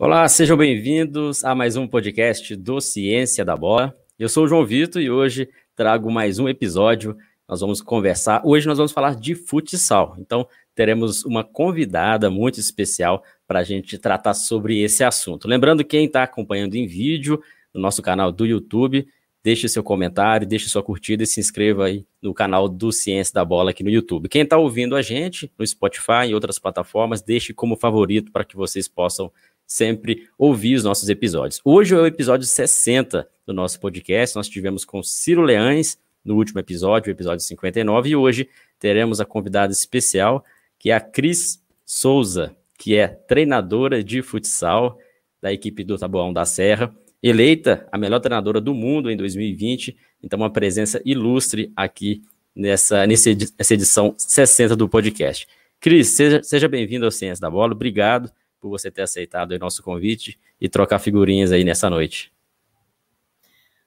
[0.00, 3.92] Olá, sejam bem-vindos a mais um podcast do Ciência da Bola.
[4.16, 7.16] Eu sou o João Vitor e hoje trago mais um episódio.
[7.48, 8.40] Nós vamos conversar.
[8.44, 10.14] Hoje nós vamos falar de futsal.
[10.20, 15.48] Então, teremos uma convidada muito especial para a gente tratar sobre esse assunto.
[15.48, 17.42] Lembrando, quem está acompanhando em vídeo
[17.74, 19.04] no nosso canal do YouTube,
[19.42, 23.44] deixe seu comentário, deixe sua curtida e se inscreva aí no canal do Ciência da
[23.44, 24.28] Bola aqui no YouTube.
[24.28, 28.54] Quem está ouvindo a gente no Spotify e outras plataformas, deixe como favorito para que
[28.54, 29.32] vocês possam
[29.68, 31.60] sempre ouvir os nossos episódios.
[31.62, 34.34] Hoje é o episódio 60 do nosso podcast.
[34.34, 38.48] Nós tivemos com Ciro Leães no último episódio, o episódio 59, e hoje
[38.80, 40.42] teremos a convidada especial,
[40.78, 44.98] que é a Cris Souza, que é treinadora de futsal
[45.40, 50.38] da equipe do Taboão da Serra, eleita a melhor treinadora do mundo em 2020, então
[50.38, 52.22] uma presença ilustre aqui
[52.54, 55.46] nessa, nessa edição 60 do podcast.
[55.78, 59.82] Cris, seja, seja bem-vindo ao Ciência da Bola, obrigado por você ter aceitado o nosso
[59.82, 62.32] convite e trocar figurinhas aí nessa noite.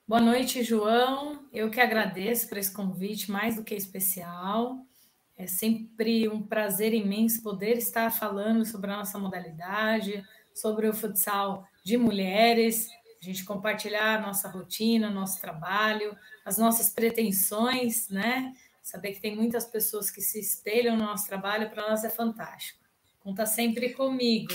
[0.07, 1.47] Boa noite, João.
[1.53, 4.85] Eu que agradeço por esse convite, mais do que especial.
[5.37, 11.65] É sempre um prazer imenso poder estar falando sobre a nossa modalidade, sobre o futsal
[11.83, 12.89] de mulheres,
[13.21, 18.53] a gente compartilhar a nossa rotina, nosso trabalho, as nossas pretensões, né?
[18.81, 22.80] Saber que tem muitas pessoas que se espelham no nosso trabalho, para nós é fantástico.
[23.23, 24.51] Conta sempre comigo.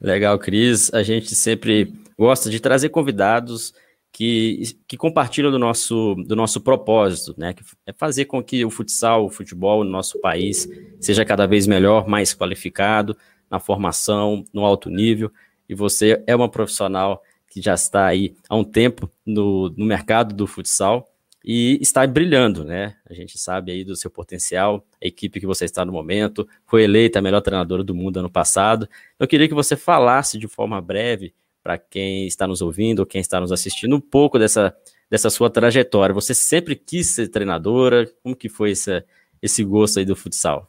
[0.00, 0.92] Legal, Cris.
[0.94, 3.74] A gente sempre gosta de trazer convidados
[4.12, 7.52] que, que compartilham do nosso, do nosso propósito, né?
[7.52, 10.68] Que é fazer com que o futsal, o futebol no nosso país
[11.00, 13.16] seja cada vez melhor, mais qualificado
[13.50, 15.32] na formação, no alto nível.
[15.68, 20.34] E você é uma profissional que já está aí há um tempo no, no mercado
[20.34, 21.11] do futsal
[21.44, 22.96] e está brilhando, né?
[23.08, 26.84] A gente sabe aí do seu potencial, a equipe que você está no momento, foi
[26.84, 28.88] eleita a melhor treinadora do mundo ano passado.
[29.18, 33.20] Eu queria que você falasse de forma breve para quem está nos ouvindo ou quem
[33.20, 34.76] está nos assistindo um pouco dessa,
[35.10, 36.14] dessa sua trajetória.
[36.14, 38.06] Você sempre quis ser treinadora?
[38.22, 39.04] Como que foi esse,
[39.40, 40.68] esse gosto aí do futsal?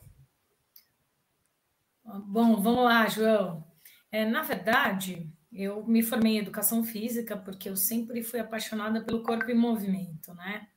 [2.03, 3.63] Bom, vamos lá, João.
[4.11, 9.23] É, na verdade, eu me formei em educação física porque eu sempre fui apaixonada pelo
[9.23, 10.67] corpo em movimento, né?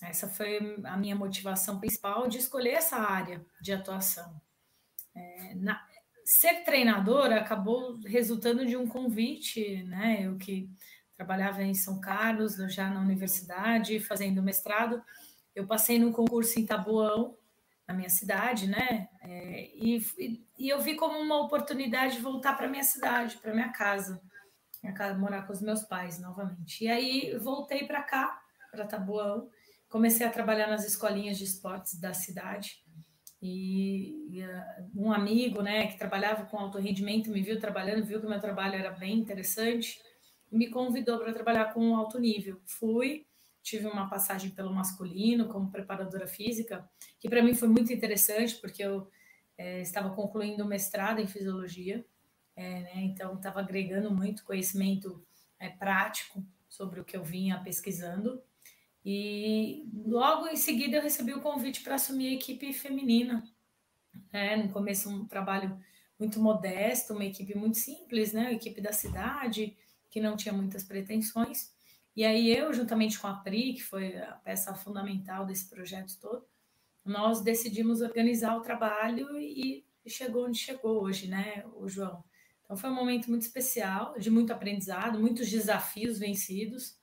[0.00, 4.40] Essa foi a minha motivação principal de escolher essa área de atuação.
[5.14, 5.80] É, na,
[6.24, 10.22] ser treinadora acabou resultando de um convite, né?
[10.22, 10.68] Eu que
[11.14, 15.02] trabalhava em São Carlos, já na universidade, fazendo mestrado,
[15.54, 17.36] eu passei no concurso em Tabuão,
[17.92, 19.08] na minha cidade, né?
[19.20, 20.02] É, e,
[20.58, 24.20] e eu vi como uma oportunidade de voltar para minha cidade, para minha casa,
[24.82, 26.84] minha casa, morar com os meus pais novamente.
[26.84, 29.48] E aí voltei para cá, para Tabuão,
[29.88, 32.82] comecei a trabalhar nas escolinhas de esportes da cidade.
[33.40, 38.20] E, e uh, um amigo, né, que trabalhava com alto rendimento, me viu trabalhando, viu
[38.20, 39.98] que meu trabalho era bem interessante,
[40.50, 42.60] e me convidou para trabalhar com alto nível.
[42.64, 43.26] Fui,
[43.62, 46.88] tive uma passagem pelo masculino como preparadora física,
[47.20, 49.08] que para mim foi muito interessante, porque eu
[49.56, 52.04] é, estava concluindo o mestrado em fisiologia,
[52.56, 55.24] é, né, então estava agregando muito conhecimento
[55.58, 58.42] é, prático sobre o que eu vinha pesquisando.
[59.04, 63.44] E logo em seguida eu recebi o convite para assumir a equipe feminina.
[64.32, 65.78] É, no começo um trabalho
[66.18, 68.48] muito modesto, uma equipe muito simples, né?
[68.48, 69.76] A equipe da cidade,
[70.10, 71.72] que não tinha muitas pretensões.
[72.14, 76.46] E aí eu, juntamente com a Pri, que foi a peça fundamental desse projeto todo,
[77.04, 82.22] nós decidimos organizar o trabalho e chegou onde chegou hoje, né, o João?
[82.64, 86.98] Então foi um momento muito especial, de muito aprendizado, muitos desafios vencidos,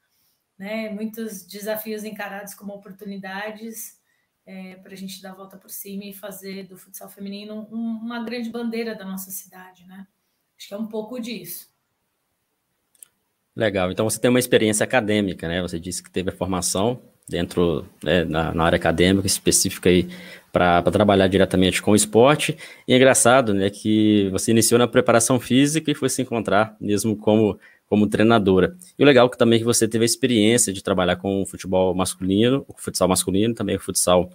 [0.58, 4.00] né, muitos desafios encarados como oportunidades
[4.46, 7.98] é, para a gente dar a volta por cima e fazer do futsal feminino um,
[7.98, 10.08] uma grande bandeira da nossa cidade, né?
[10.58, 11.69] Acho que é um pouco disso.
[13.60, 13.92] Legal.
[13.92, 15.62] Então você tem uma experiência acadêmica, né?
[15.62, 20.08] Você disse que teve a formação dentro né, na, na, área acadêmica específica aí
[20.50, 22.58] para trabalhar diretamente com o esporte.
[22.88, 27.18] E é engraçado, né, que você iniciou na preparação física e foi se encontrar mesmo
[27.18, 28.78] como como treinadora.
[28.98, 31.46] E o legal é que também que você teve a experiência de trabalhar com o
[31.46, 34.30] futebol masculino, o futsal masculino, também o futsal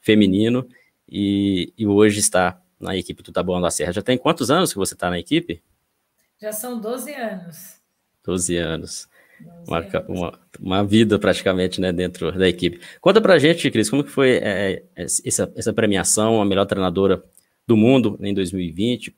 [0.00, 0.68] feminino,
[1.08, 3.92] e, e hoje está na equipe do Taboão da Serra.
[3.92, 5.62] Já tem quantos anos que você está na equipe?
[6.40, 7.77] Já são 12 anos.
[8.24, 9.08] 12 anos.
[9.66, 12.80] Uma, uma, uma, vida praticamente né, dentro da equipe.
[13.00, 17.22] Conta pra gente, Cris, como que foi é, é essa, essa premiação, a melhor treinadora
[17.66, 19.14] do mundo em 2020?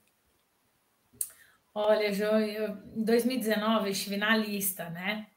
[1.72, 5.28] Olha, João, eu, em 2019 eu estive na lista, né?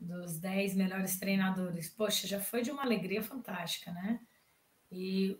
[0.00, 1.88] Dos 10 melhores treinadores.
[1.90, 4.20] Poxa, já foi de uma alegria fantástica, né?
[4.90, 5.36] E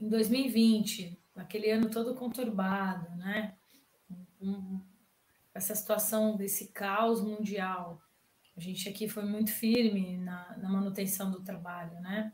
[0.00, 3.54] em 2020, aquele ano todo conturbado, né?
[4.40, 4.80] Um,
[5.54, 8.02] essa situação desse caos mundial,
[8.56, 12.32] a gente aqui foi muito firme na, na manutenção do trabalho, né?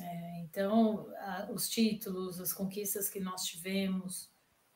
[0.00, 4.32] É, então, a, os títulos, as conquistas que nós tivemos,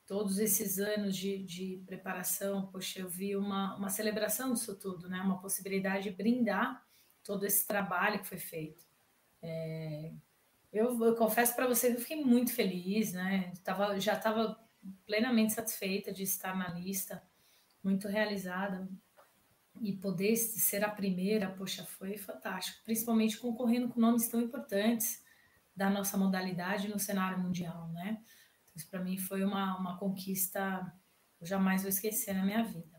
[0.07, 5.21] todos esses anos de, de preparação, poxa, eu vi uma, uma celebração disso tudo, né?
[5.21, 6.87] Uma possibilidade de brindar
[7.23, 8.87] todo esse trabalho que foi feito.
[9.43, 10.13] É,
[10.73, 13.53] eu, eu, confesso para você que eu fiquei muito feliz, né?
[13.65, 14.59] Tava, já estava
[15.05, 17.23] plenamente satisfeita de estar na lista,
[17.83, 18.89] muito realizada.
[19.81, 25.23] E poder ser a primeira, poxa, foi fantástico, principalmente concorrendo com nomes tão importantes
[25.75, 28.21] da nossa modalidade no cenário mundial, né?
[28.65, 30.93] Então, isso para mim foi uma, uma conquista
[31.41, 32.99] eu jamais vou esquecer na minha vida.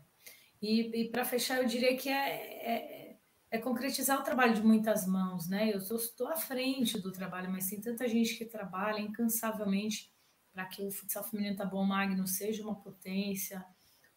[0.60, 3.18] E, e para fechar, eu diria que é, é,
[3.50, 5.72] é, concretizar o trabalho de muitas mãos, né?
[5.72, 10.12] Eu estou à frente do trabalho, mas tem tanta gente que trabalha incansavelmente
[10.52, 13.64] para que o futsal feminino tá bom Magno seja uma potência,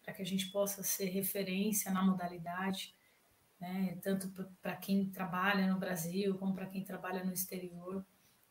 [0.04, 2.94] para que a gente possa ser referência na modalidade,
[3.60, 3.98] né?
[4.02, 4.30] tanto
[4.62, 8.06] para quem trabalha no Brasil como para quem trabalha no exterior.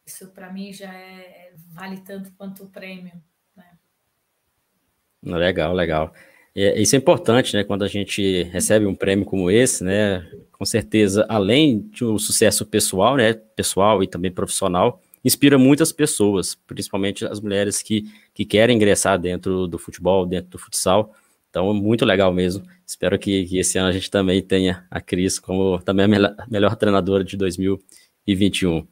[0.04, 3.22] Isso para mim já é, é, vale tanto quanto o prêmio.
[3.54, 3.78] Né?
[5.22, 6.12] Legal, legal.
[6.54, 7.64] Isso é importante, né?
[7.64, 10.28] Quando a gente recebe um prêmio como esse, né?
[10.50, 13.32] Com certeza, além de um sucesso pessoal, né?
[13.32, 19.66] Pessoal e também profissional, inspira muitas pessoas, principalmente as mulheres que, que querem ingressar dentro
[19.66, 21.14] do futebol, dentro do futsal.
[21.52, 22.66] Então, muito legal mesmo.
[22.87, 26.34] Espero que, que esse ano a gente também tenha a Cris como também a melhor,
[26.49, 28.87] melhor treinadora de 2021.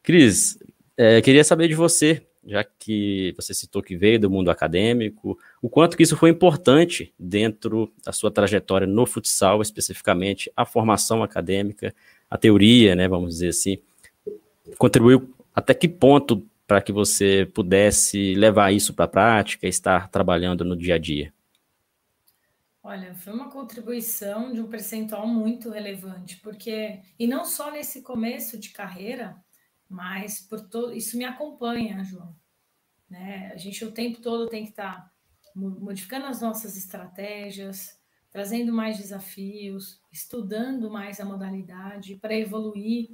[0.00, 0.56] Cris,
[0.96, 5.68] é, queria saber de você, já que você citou que veio do mundo acadêmico, o
[5.68, 11.92] quanto que isso foi importante dentro da sua trajetória no futsal, especificamente a formação acadêmica,
[12.30, 13.78] a teoria, né, vamos dizer assim,
[14.78, 20.64] contribuiu até que ponto para que você pudesse levar isso para a prática, estar trabalhando
[20.64, 21.32] no dia a dia?
[22.88, 28.56] Olha, foi uma contribuição de um percentual muito relevante, porque, e não só nesse começo
[28.56, 29.36] de carreira,
[29.86, 32.34] mas por todo, isso me acompanha, João.
[33.06, 33.50] Né?
[33.52, 35.12] A gente o tempo todo tem que estar tá
[35.54, 38.00] modificando as nossas estratégias,
[38.30, 43.10] trazendo mais desafios, estudando mais a modalidade para evoluir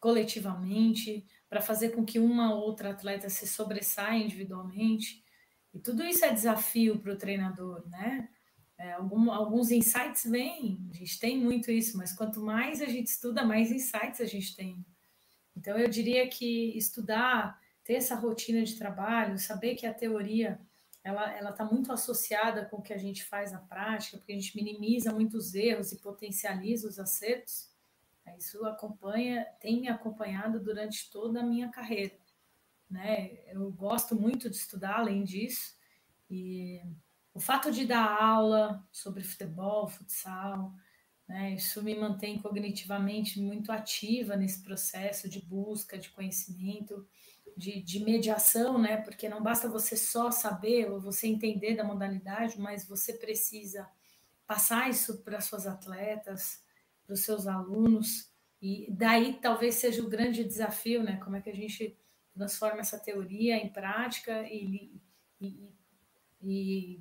[0.00, 5.24] coletivamente, para fazer com que uma ou outra atleta se sobressaia individualmente.
[5.72, 8.28] E tudo isso é desafio para o treinador, né?
[8.82, 13.06] É, algum, alguns insights vêm, a gente tem muito isso, mas quanto mais a gente
[13.06, 14.84] estuda, mais insights a gente tem.
[15.56, 20.60] Então, eu diria que estudar, ter essa rotina de trabalho, saber que a teoria
[21.04, 24.56] ela está muito associada com o que a gente faz na prática, porque a gente
[24.56, 27.70] minimiza muitos erros e potencializa os acertos.
[28.36, 32.16] Isso acompanha, tem me acompanhado durante toda a minha carreira.
[32.90, 33.38] Né?
[33.46, 35.76] Eu gosto muito de estudar, além disso,
[36.28, 36.82] e
[37.34, 40.74] o fato de dar aula sobre futebol, futsal,
[41.26, 47.06] né, isso me mantém cognitivamente muito ativa nesse processo de busca de conhecimento,
[47.56, 52.60] de, de mediação, né, porque não basta você só saber ou você entender da modalidade,
[52.60, 53.88] mas você precisa
[54.46, 56.62] passar isso para suas atletas,
[57.06, 58.30] para os seus alunos,
[58.60, 61.96] e daí talvez seja o grande desafio, né, como é que a gente
[62.34, 65.00] transforma essa teoria em prática e,
[65.40, 65.74] e,
[66.42, 67.00] e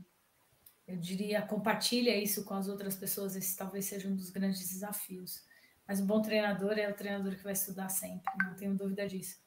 [0.92, 5.44] eu diria, compartilha isso com as outras pessoas, esse talvez seja um dos grandes desafios.
[5.88, 9.38] Mas um bom treinador é o treinador que vai estudar sempre, não tenho dúvida disso.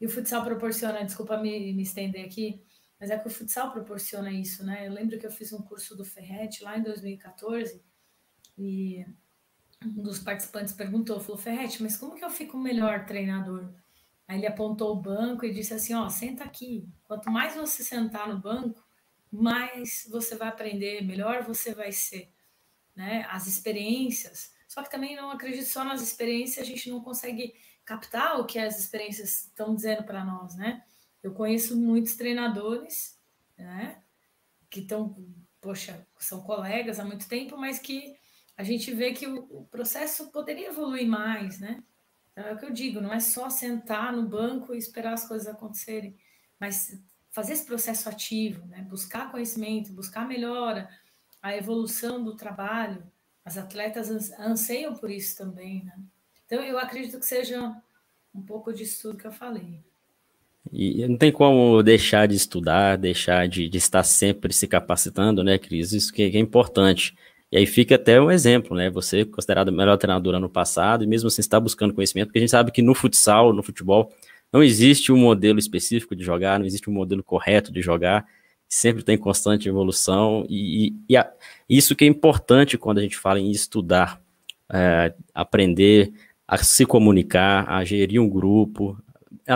[0.00, 2.62] E o futsal proporciona, desculpa me, me estender aqui,
[2.98, 4.86] mas é que o futsal proporciona isso, né?
[4.86, 7.82] Eu lembro que eu fiz um curso do Ferret lá em 2014
[8.56, 9.04] e
[9.84, 13.72] um dos participantes perguntou, falou, Ferret, mas como que eu fico melhor treinador?
[14.26, 16.88] Aí ele apontou o banco e disse assim, ó, senta aqui.
[17.04, 18.83] Quanto mais você sentar no banco,
[19.42, 22.32] mais você vai aprender, melhor você vai ser,
[22.94, 23.26] né?
[23.28, 24.52] As experiências.
[24.68, 28.58] Só que também não acredito só nas experiências, a gente não consegue captar o que
[28.58, 30.82] as experiências estão dizendo para nós, né?
[31.22, 33.18] Eu conheço muitos treinadores,
[33.56, 34.02] né?
[34.70, 35.16] Que estão,
[35.60, 38.16] poxa, são colegas há muito tempo, mas que
[38.56, 41.82] a gente vê que o, processo poderia evoluir mais, né?
[42.32, 45.26] Então, é o que eu digo, não é só sentar no banco e esperar as
[45.26, 46.16] coisas acontecerem,
[46.58, 47.00] mas
[47.34, 48.86] fazer esse processo ativo, né?
[48.88, 50.88] buscar conhecimento, buscar melhora,
[51.42, 53.02] a evolução do trabalho.
[53.44, 55.92] As atletas anseiam por isso também, né?
[56.46, 57.74] Então, eu acredito que seja
[58.32, 59.80] um pouco disso tudo que eu falei.
[60.72, 65.58] E não tem como deixar de estudar, deixar de, de estar sempre se capacitando, né,
[65.58, 65.92] Cris?
[65.92, 67.14] Isso que, que, é importante.
[67.50, 68.88] E aí fica até um exemplo, né?
[68.90, 72.38] Você é considerado a melhor treinadora no passado, e mesmo assim está buscando conhecimento, porque
[72.38, 74.12] a gente sabe que no futsal, no futebol,
[74.54, 78.24] não existe um modelo específico de jogar, não existe um modelo correto de jogar.
[78.68, 81.28] sempre está em constante evolução, e, e a,
[81.68, 84.22] isso que é importante quando a gente fala em estudar,
[84.72, 86.12] é, aprender
[86.46, 88.96] a se comunicar, a gerir um grupo,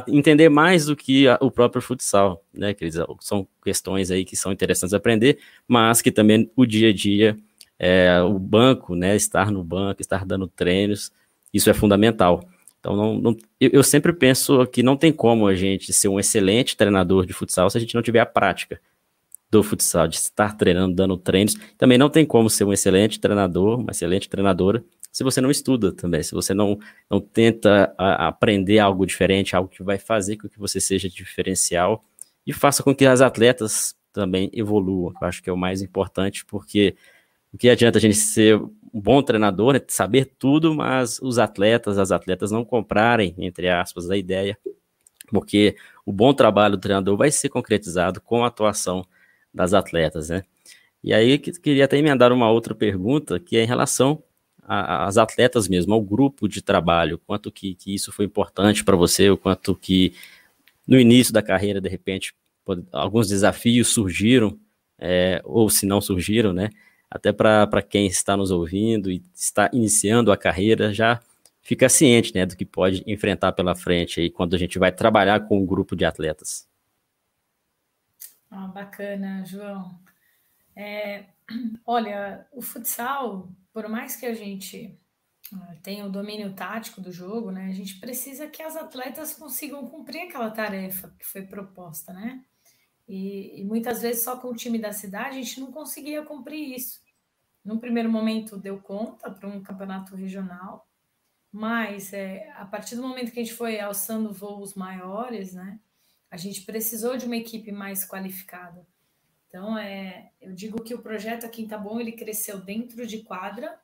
[0.09, 2.75] entender mais do que a, o próprio futsal, né?
[2.75, 2.91] Que
[3.21, 7.37] são questões aí que são interessantes aprender, mas que também o dia a dia,
[7.79, 9.15] é, o banco, né?
[9.15, 11.13] Estar no banco, estar dando treinos,
[11.53, 12.41] isso é fundamental.
[12.81, 16.77] Então, não, não, eu, sempre penso que não tem como a gente ser um excelente
[16.77, 18.81] treinador de futsal se a gente não tiver a prática
[19.51, 21.57] do futsal, de estar treinando, dando treinos.
[21.77, 25.93] Também não tem como ser um excelente treinador, uma excelente treinadora, se você não estuda
[25.93, 26.79] também, se você não,
[27.11, 32.05] não tenta a, aprender algo diferente, algo que vai fazer com que você seja diferencial
[32.47, 35.13] e faça com que as atletas também evoluam.
[35.21, 36.95] Eu acho que é o mais importante, porque
[37.53, 38.61] o que adianta a gente ser
[38.93, 44.11] um bom treinador, né, saber tudo, mas os atletas, as atletas não comprarem, entre aspas,
[44.11, 44.59] a ideia,
[45.29, 49.07] porque o bom trabalho do treinador vai ser concretizado com a atuação
[49.53, 50.45] das atletas, né?
[51.03, 54.23] E aí queria até emendar uma outra pergunta, que é em relação
[54.63, 59.31] às atletas mesmo, ao grupo de trabalho, quanto que, que isso foi importante para você,
[59.31, 60.13] o quanto que
[60.87, 62.35] no início da carreira, de repente,
[62.93, 64.59] alguns desafios surgiram,
[64.99, 66.71] é, ou se não surgiram, né?
[67.11, 71.21] Até para quem está nos ouvindo e está iniciando a carreira, já
[71.63, 75.41] fica ciente né, do que pode enfrentar pela frente aí quando a gente vai trabalhar
[75.47, 76.69] com um grupo de atletas.
[78.51, 79.99] Ah, bacana, João.
[80.75, 81.27] É,
[81.85, 84.99] olha, o futsal, por mais que a gente
[85.53, 89.87] ah, tenha o domínio tático do jogo, né, a gente precisa que as atletas consigam
[89.87, 92.45] cumprir aquela tarefa que foi proposta, né?
[93.09, 96.77] E, e muitas vezes só com o time da cidade a gente não conseguia cumprir
[96.77, 97.01] isso.
[97.65, 100.87] No primeiro momento deu conta para um campeonato regional,
[101.51, 105.81] mas é, a partir do momento que a gente foi alçando voos maiores, né?
[106.31, 108.87] A gente precisou de uma equipe mais qualificada.
[109.49, 113.81] Então, é, eu digo que o projeto aqui em Tabon ele cresceu dentro de quadra,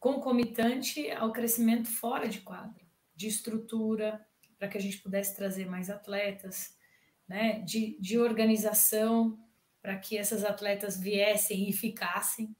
[0.00, 2.82] concomitante ao crescimento fora de quadra,
[3.14, 4.26] de estrutura,
[4.58, 6.76] para que a gente pudesse trazer mais atletas,
[7.32, 9.38] né, de, de organização,
[9.80, 12.54] para que essas atletas viessem e ficassem,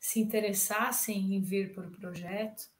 [0.00, 2.70] se interessassem em vir para o projeto.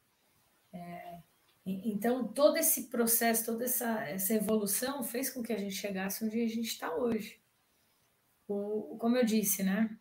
[0.73, 1.19] É,
[1.63, 6.41] então, todo esse processo, toda essa, essa evolução fez com que a gente chegasse onde
[6.41, 7.39] a gente está hoje.
[8.47, 9.95] O, como eu disse, né?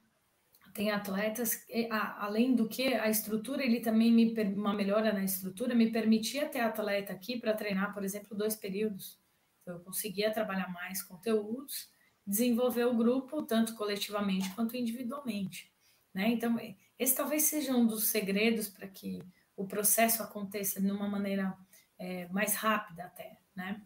[0.73, 5.91] Tem atletas, além do que a estrutura, ele também me uma melhora na estrutura me
[5.93, 9.23] permitia ter atleta aqui para treinar, por exemplo, dois períodos.
[9.65, 11.89] Então, eu conseguia trabalhar mais conteúdos,
[12.27, 15.73] desenvolver o grupo tanto coletivamente quanto individualmente,
[16.13, 16.29] né?
[16.29, 16.59] Então,
[16.99, 19.23] esse talvez seja um dos segredos para que
[19.57, 21.57] o processo aconteça de uma maneira
[21.99, 23.81] é, mais rápida até, né?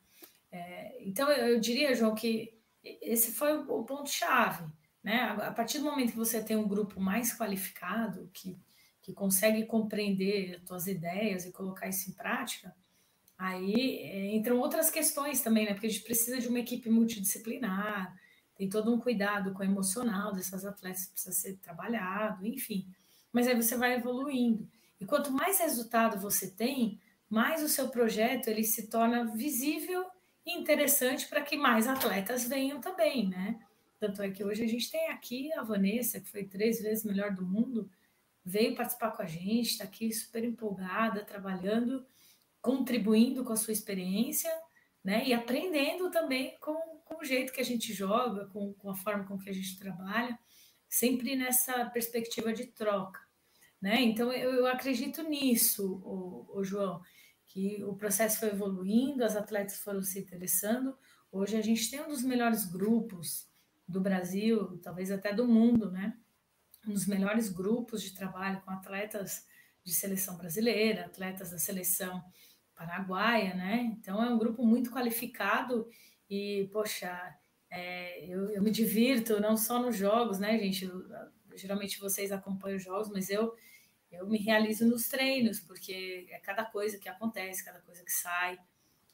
[0.50, 4.64] É, então, eu, eu, diria, João, que esse foi o ponto-chave,
[5.02, 5.37] né?
[5.40, 8.58] A, partir do momento que você tem um grupo mais qualificado, que,
[9.00, 12.75] que consegue compreender as tuas ideias e colocar isso em prática,
[13.38, 15.73] aí é, entram outras questões também, né?
[15.73, 18.14] Porque a gente precisa de uma equipe multidisciplinar,
[18.57, 22.87] tem todo um cuidado com o emocional dessas atletas precisa ser trabalhado, enfim.
[23.33, 24.68] Mas aí você vai evoluindo.
[25.00, 30.04] E quanto mais resultado você tem, mais o seu projeto ele se torna visível
[30.45, 33.61] e interessante para que mais atletas venham também, né?
[34.00, 37.33] Tanto é que hoje a gente tem aqui a Vanessa, que foi três vezes melhor
[37.33, 37.88] do mundo,
[38.45, 42.04] veio participar com a gente, está aqui super empolgada, trabalhando,
[42.60, 44.50] contribuindo com a sua experiência,
[45.02, 45.26] né?
[45.26, 46.74] E aprendendo também com,
[47.04, 49.78] com o jeito que a gente joga, com, com a forma com que a gente
[49.78, 50.38] trabalha,
[50.88, 53.20] sempre nessa perspectiva de troca.
[53.80, 54.02] Né?
[54.02, 57.00] Então, eu, eu acredito nisso, o, o, João,
[57.46, 60.96] que o processo foi evoluindo, as atletas foram se interessando.
[61.30, 63.48] Hoje a gente tem um dos melhores grupos
[63.86, 66.16] do Brasil, talvez até do mundo, né?
[66.86, 69.46] Um dos melhores grupos de trabalho com atletas
[69.84, 72.22] de seleção brasileira, atletas da seleção
[72.78, 73.92] paraguaia, né?
[73.99, 75.88] Então é um grupo muito qualificado
[76.30, 77.37] e, poxa,
[77.68, 80.85] é, eu, eu, me divirto não só nos jogos, né, gente?
[80.85, 81.04] Eu,
[81.56, 83.54] geralmente vocês acompanham os jogos, mas eu
[84.11, 88.58] eu me realizo nos treinos, porque é cada coisa que acontece, cada coisa que sai,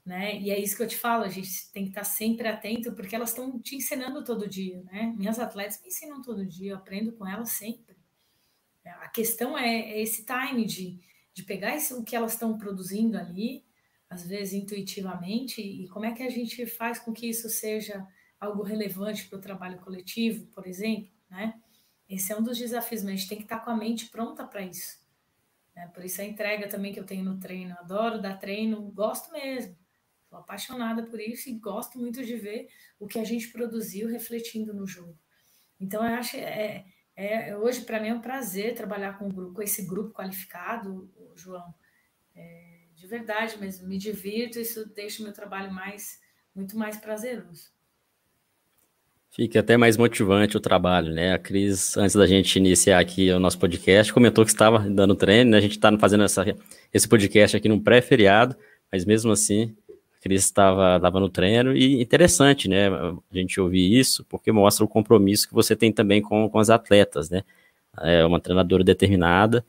[0.04, 0.38] né?
[0.38, 3.16] E é isso que eu te falo, a gente tem que estar sempre atento, porque
[3.16, 5.12] elas estão te ensinando todo dia, né?
[5.16, 7.96] Minhas atletas me ensinam todo dia, eu aprendo com elas sempre.
[8.84, 11.00] A questão é, é esse time de,
[11.34, 13.64] de pegar isso, o que elas estão produzindo ali,
[14.08, 18.06] às vezes intuitivamente, e como é que a gente faz com que isso seja
[18.40, 21.60] algo relevante para o trabalho coletivo, por exemplo, né?
[22.08, 24.46] Esse é um dos desafios, mas a gente tem que estar com a mente pronta
[24.46, 24.98] para isso.
[25.74, 25.88] Né?
[25.88, 27.74] Por isso a entrega também que eu tenho no treino.
[27.78, 29.76] Adoro dar treino, gosto mesmo.
[30.28, 34.74] Sou apaixonada por isso e gosto muito de ver o que a gente produziu refletindo
[34.74, 35.18] no jogo.
[35.80, 36.84] Então, eu acho é,
[37.16, 41.74] é hoje para mim é um prazer trabalhar com, com esse grupo qualificado, João.
[42.34, 46.18] É, de verdade mesmo, me divirto, isso deixa o meu trabalho mais
[46.54, 47.72] muito mais prazeroso.
[49.30, 51.32] Fica até mais motivante o trabalho, né?
[51.32, 55.50] A Cris, antes da gente iniciar aqui o nosso podcast, comentou que estava dando treino,
[55.50, 55.56] né?
[55.56, 56.44] A gente está fazendo essa,
[56.92, 58.56] esse podcast aqui num pré-feriado,
[58.92, 59.76] mas mesmo assim,
[60.24, 62.88] Cris estava no treino e interessante, né?
[62.88, 66.70] A gente ouvir isso, porque mostra o compromisso que você tem também com, com as
[66.70, 67.42] atletas, né?
[68.00, 69.62] É uma treinadora determinada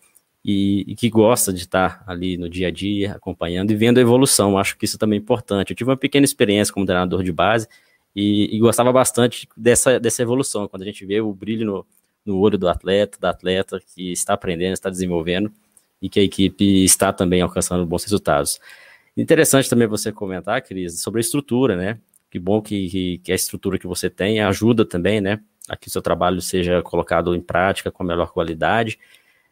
[0.44, 4.02] e, e, que gosta de estar ali no dia a dia, acompanhando e vendo a
[4.02, 4.58] evolução.
[4.58, 5.72] Acho que isso também é importante.
[5.72, 7.68] Eu tive uma pequena experiência como treinador de base
[8.16, 11.86] e, e gostava bastante dessa, dessa evolução, quando a gente vê o brilho no,
[12.26, 15.52] no olho do atleta, da atleta que está aprendendo, está desenvolvendo
[16.02, 18.58] e que a equipe está também alcançando bons resultados.
[19.18, 22.00] Interessante também você comentar, Cris, sobre a estrutura, né?
[22.30, 25.40] Que bom que, que, que, a estrutura que você tem ajuda também, né?
[25.70, 29.00] A que o seu trabalho seja colocado em prática com a melhor qualidade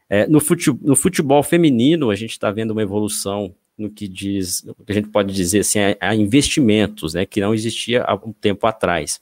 [0.10, 4.63] é, no, futebol, no, futebol, feminino, a gente está vendo uma evolução no que diz,
[4.88, 8.67] a gente pode dizer assim, a, a, investimentos, né, que não existia há um tempo
[8.67, 9.20] atrás.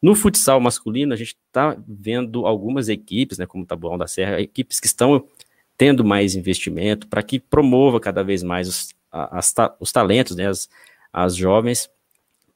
[0.00, 4.40] No futsal masculino, a gente está vendo algumas equipes, né, como o Tabuão da Serra,
[4.40, 5.22] equipes que estão
[5.76, 10.68] tendo mais investimento para que promova cada vez mais os, as, os talentos, né, as,
[11.12, 11.90] as jovens,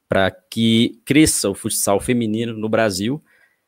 [0.09, 3.21] para que cresça o futsal feminino no Brasil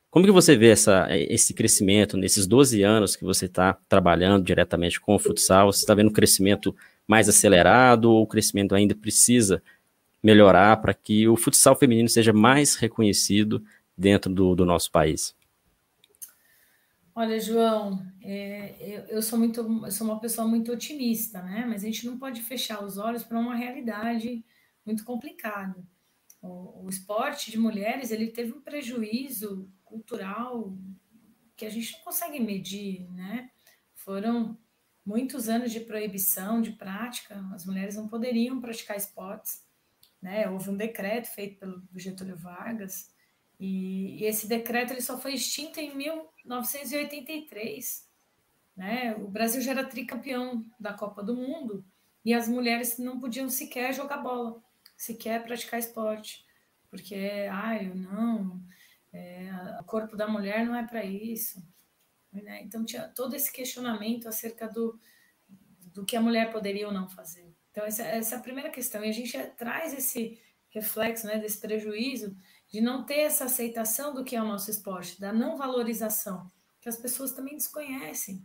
[0.10, 5.00] como que você vê essa, esse crescimento nesses 12 anos que você está trabalhando diretamente
[5.00, 5.72] com o futsal?
[5.72, 6.76] Você está vendo um crescimento
[7.08, 9.62] mais acelerado ou o crescimento ainda precisa
[10.22, 13.64] melhorar para que o futsal feminino seja mais reconhecido
[13.96, 15.36] dentro do, do nosso país?
[17.20, 21.66] Olha, João, é, eu, eu, sou muito, eu sou uma pessoa muito otimista, né?
[21.68, 24.42] Mas a gente não pode fechar os olhos para uma realidade
[24.86, 25.86] muito complicada.
[26.42, 30.74] O, o esporte de mulheres ele teve um prejuízo cultural
[31.58, 33.52] que a gente não consegue medir, né?
[33.96, 34.58] Foram
[35.06, 39.62] muitos anos de proibição de prática, as mulheres não poderiam praticar esportes,
[40.22, 40.50] né?
[40.50, 43.14] Houve um decreto feito pelo Getúlio Vargas
[43.60, 48.08] e, e esse decreto ele só foi extinto em 1983,
[48.76, 49.16] né?
[49.16, 51.84] O Brasil já era tricampeão da Copa do Mundo
[52.24, 54.64] e as mulheres não podiam sequer jogar bola,
[54.96, 56.46] sequer praticar esporte,
[56.90, 58.64] porque, ai, eu não,
[59.12, 59.50] é,
[59.82, 61.62] o corpo da mulher não é para isso.
[62.32, 62.62] Né?
[62.64, 65.00] Então, tinha todo esse questionamento acerca do,
[65.94, 67.54] do que a mulher poderia ou não fazer.
[67.72, 69.04] Então, essa, essa é a primeira questão.
[69.04, 72.36] E a gente traz esse reflexo, né, desse prejuízo
[72.70, 76.88] de não ter essa aceitação do que é o nosso esporte, da não valorização, que
[76.88, 78.44] as pessoas também desconhecem,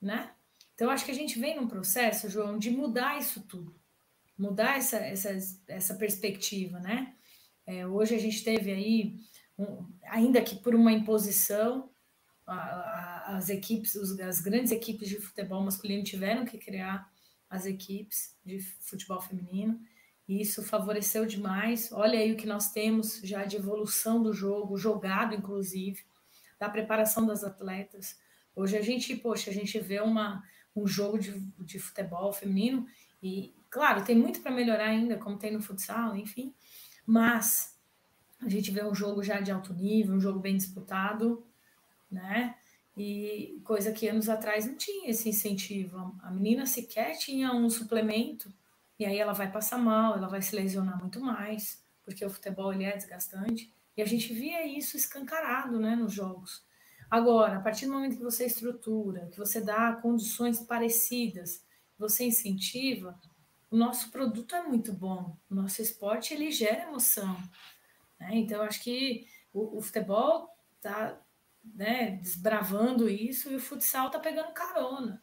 [0.00, 0.32] né?
[0.74, 3.78] Então, acho que a gente vem num processo, João, de mudar isso tudo,
[4.36, 5.30] mudar essa, essa,
[5.68, 7.14] essa perspectiva, né?
[7.66, 9.20] É, hoje a gente teve aí
[10.04, 11.90] ainda que por uma imposição,
[12.46, 17.08] as equipes, as grandes equipes de futebol masculino tiveram que criar
[17.48, 19.80] as equipes de futebol feminino,
[20.30, 21.90] isso favoreceu demais.
[21.92, 26.04] Olha aí o que nós temos já de evolução do jogo, jogado inclusive,
[26.58, 28.20] da preparação das atletas.
[28.54, 30.44] Hoje a gente, poxa, a gente vê uma,
[30.76, 32.86] um jogo de, de futebol feminino,
[33.22, 36.54] e claro, tem muito para melhorar ainda, como tem no futsal, enfim,
[37.06, 37.78] mas
[38.40, 41.44] a gente vê um jogo já de alto nível, um jogo bem disputado,
[42.10, 42.54] né?
[42.96, 46.14] E coisa que anos atrás não tinha esse incentivo.
[46.22, 48.52] A menina sequer tinha um suplemento,
[49.00, 52.70] e aí ela vai passar mal, ela vai se lesionar muito mais, porque o futebol
[52.70, 53.74] ele é desgastante.
[53.96, 56.62] E a gente via isso escancarado né, nos jogos.
[57.10, 61.64] Agora, a partir do momento que você estrutura, que você dá condições parecidas,
[61.98, 63.18] você incentiva,
[63.70, 65.34] o nosso produto é muito bom.
[65.48, 67.34] O nosso esporte ele gera emoção.
[68.18, 68.32] Né?
[68.34, 71.18] Então, acho que o, o futebol está
[71.64, 75.22] né, desbravando isso e o futsal está pegando carona.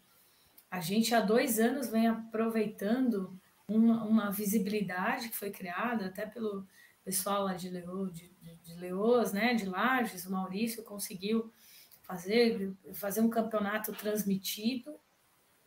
[0.72, 6.66] A gente há dois anos vem aproveitando uma, uma visibilidade que foi criada até pelo
[7.04, 8.30] pessoal lá de, Leo, de,
[8.64, 8.76] de,
[9.34, 11.52] né, de Lages, o Maurício conseguiu
[12.04, 14.98] fazer, fazer um campeonato transmitido,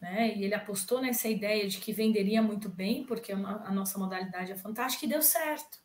[0.00, 4.50] né, e ele apostou nessa ideia de que venderia muito bem, porque a nossa modalidade
[4.50, 5.78] é fantástica, e deu certo.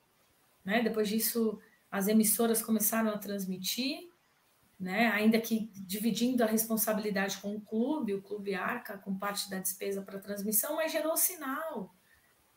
[0.63, 0.81] Né?
[0.81, 1.59] Depois disso,
[1.91, 4.09] as emissoras começaram a transmitir,
[4.79, 5.07] né?
[5.07, 10.01] ainda que dividindo a responsabilidade com o clube, o clube arca com parte da despesa
[10.01, 11.93] para transmissão, mas gerou sinal.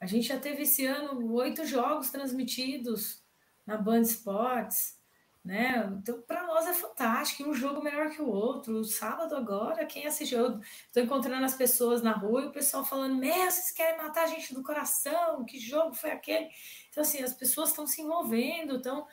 [0.00, 3.22] A gente já teve esse ano oito jogos transmitidos
[3.66, 4.98] na Band Sports,
[5.44, 5.90] né?
[6.00, 8.80] Então, para nós é fantástico, um jogo melhor que o outro.
[8.80, 13.14] O sábado agora, quem assistiu, estou encontrando as pessoas na rua e o pessoal falando:
[13.14, 15.44] Meu, vocês querem matar a gente do coração?
[15.44, 16.48] Que jogo foi aquele?
[16.90, 19.06] Então, assim, as pessoas estão se envolvendo, então,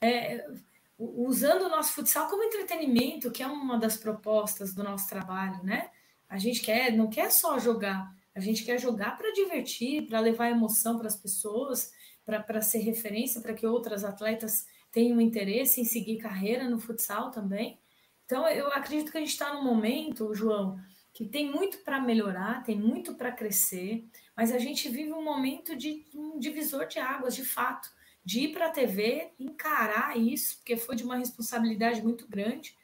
[0.00, 0.44] é,
[0.98, 5.90] usando o nosso futsal como entretenimento, que é uma das propostas do nosso trabalho, né?
[6.28, 10.50] A gente quer, não quer só jogar, a gente quer jogar para divertir, para levar
[10.50, 11.90] emoção para as pessoas,
[12.22, 17.80] para ser referência, para que outras atletas tenham interesse em seguir carreira no futsal também.
[18.26, 20.78] Então, eu acredito que a gente está num momento, João,
[21.14, 25.74] que tem muito para melhorar, tem muito para crescer, mas a gente vive um momento
[25.74, 27.88] de um divisor de águas, de fato
[28.22, 32.76] de ir para a TV, encarar isso, porque foi de uma responsabilidade muito grande.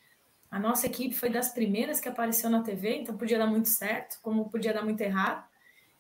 [0.53, 4.21] A nossa equipe foi das primeiras que apareceu na TV, então podia dar muito certo,
[4.21, 5.49] como podia dar muito errado.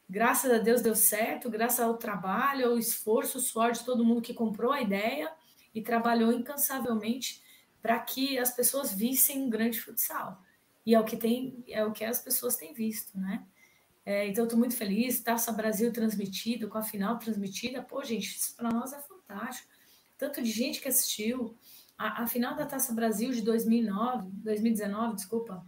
[0.07, 4.35] Graças a Deus deu certo, graças ao trabalho, ao esforço, suor de todo mundo que
[4.35, 5.33] comprou a ideia
[5.75, 7.43] e trabalhou incansavelmente
[7.81, 10.43] para que as pessoas vissem um grande futsal.
[10.85, 13.47] E é o que tem, é o que as pessoas têm visto, né?
[14.05, 15.23] É, então, estou muito feliz.
[15.23, 17.81] Taça Brasil transmitido, com a final transmitida.
[17.81, 19.71] Pô, gente, isso para nós é fantástico.
[20.19, 21.57] Tanto de gente que assistiu.
[22.03, 25.65] A, a, final da Taça Brasil de 2009, 2019, desculpa,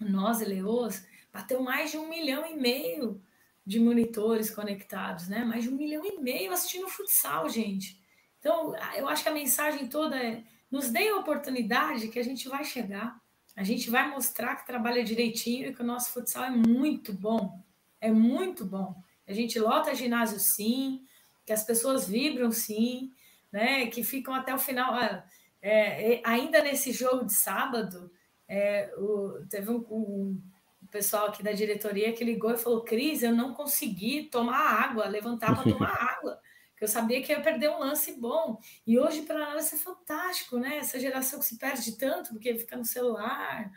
[0.00, 3.22] nós e Leoas, bateu mais de um milhão e meio
[3.64, 5.44] de monitores conectados, né?
[5.44, 8.02] Mais de um milhão e meio assistindo futsal, gente.
[8.40, 12.48] Então, eu acho que a mensagem toda é: nos dê a oportunidade que a gente
[12.48, 13.20] vai chegar.
[13.54, 17.62] A gente vai mostrar que trabalha direitinho e que o nosso futsal é muito bom.
[18.00, 19.00] É muito bom.
[19.24, 21.06] A gente lota ginásio sim,
[21.46, 23.12] que as pessoas vibram sim,
[23.52, 23.86] né?
[23.86, 24.94] Que ficam até o final.
[24.94, 25.24] Ah,
[25.62, 28.10] é, ainda nesse jogo de sábado,
[28.48, 30.42] é, o, teve um, um,
[30.90, 35.54] pessoal aqui da diretoria que ligou e falou: Cris, eu não consegui tomar água, levantar
[35.54, 36.40] para tomar água
[36.80, 38.58] que eu sabia que ia perder um lance bom.
[38.86, 40.78] E hoje, para nós, isso é fantástico, né?
[40.78, 43.70] Essa geração que se perde tanto porque fica no celular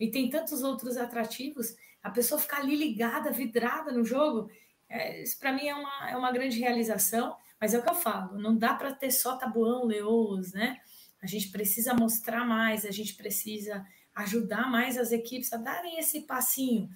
[0.00, 4.50] e tem tantos outros atrativos, a pessoa ficar ali ligada, vidrada no jogo,
[4.88, 7.94] é, isso para mim é uma, é uma grande realização, mas é o que eu
[7.94, 10.80] falo, não dá para ter só tabuão, leoas, né?
[11.26, 13.84] A gente precisa mostrar mais, a gente precisa
[14.14, 16.88] ajudar mais as equipes a darem esse passinho,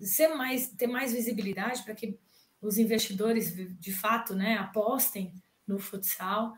[0.00, 2.18] ser mais, ter mais visibilidade para que
[2.62, 5.34] os investidores de fato né, apostem
[5.66, 6.56] no futsal,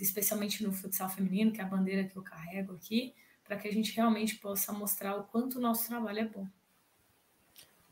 [0.00, 3.72] especialmente no futsal feminino, que é a bandeira que eu carrego aqui, para que a
[3.72, 6.48] gente realmente possa mostrar o quanto o nosso trabalho é bom.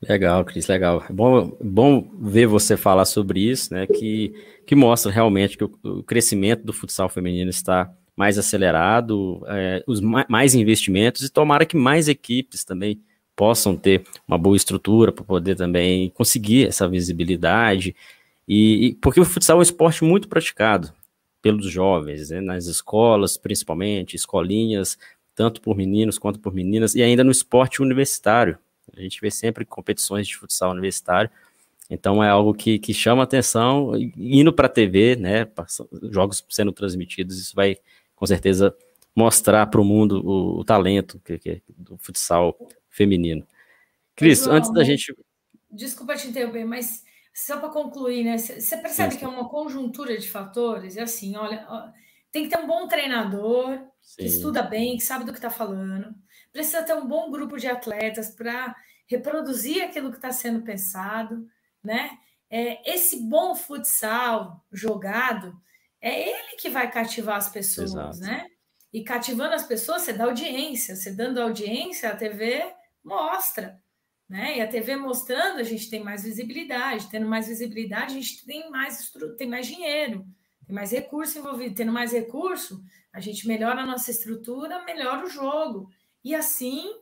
[0.07, 1.03] Legal, Cris, legal.
[1.07, 3.85] É bom, bom ver você falar sobre isso, né?
[3.85, 4.33] Que,
[4.65, 10.01] que mostra realmente que o, o crescimento do futsal feminino está mais acelerado, é, os
[10.01, 12.99] mais investimentos, e tomara que mais equipes também
[13.35, 17.95] possam ter uma boa estrutura para poder também conseguir essa visibilidade.
[18.47, 20.91] E, e, porque o futsal é um esporte muito praticado
[21.41, 24.97] pelos jovens, né, nas escolas, principalmente, escolinhas,
[25.33, 28.57] tanto por meninos quanto por meninas, e ainda no esporte universitário.
[28.95, 31.29] A gente vê sempre competições de futsal universitário.
[31.89, 35.45] Então é algo que, que chama atenção, indo para a TV, né,
[36.09, 37.77] jogos sendo transmitidos, isso vai
[38.15, 38.73] com certeza
[39.13, 42.57] mostrar para o mundo o, talento que, que, do futsal
[42.89, 43.45] feminino.
[44.15, 45.13] Cris, antes da gente.
[45.69, 48.37] Desculpa te interromper, mas só para concluir, né?
[48.37, 49.19] Você percebe Sim.
[49.19, 51.67] que é uma conjuntura de fatores, é assim, olha,
[52.31, 54.17] tem que ter um bom treinador, Sim.
[54.17, 56.13] que estuda bem, que sabe do que está falando.
[56.51, 58.75] Precisa ter um bom grupo de atletas para
[59.07, 61.47] reproduzir aquilo que está sendo pensado,
[61.83, 62.17] né?
[62.49, 65.55] É, esse bom futsal jogado
[66.01, 68.19] é ele que vai cativar as pessoas, Exato.
[68.19, 68.47] né?
[68.91, 70.95] E cativando as pessoas, você dá audiência.
[70.95, 73.81] Você dando audiência, a TV mostra.
[74.27, 74.57] Né?
[74.57, 77.09] E a TV mostrando, a gente tem mais visibilidade.
[77.09, 80.25] Tendo mais visibilidade, a gente tem mais, tem mais dinheiro,
[80.65, 81.75] tem mais recurso envolvido.
[81.75, 82.83] Tendo mais recurso,
[83.13, 85.89] a gente melhora a nossa estrutura, melhora o jogo.
[86.23, 86.93] E assim,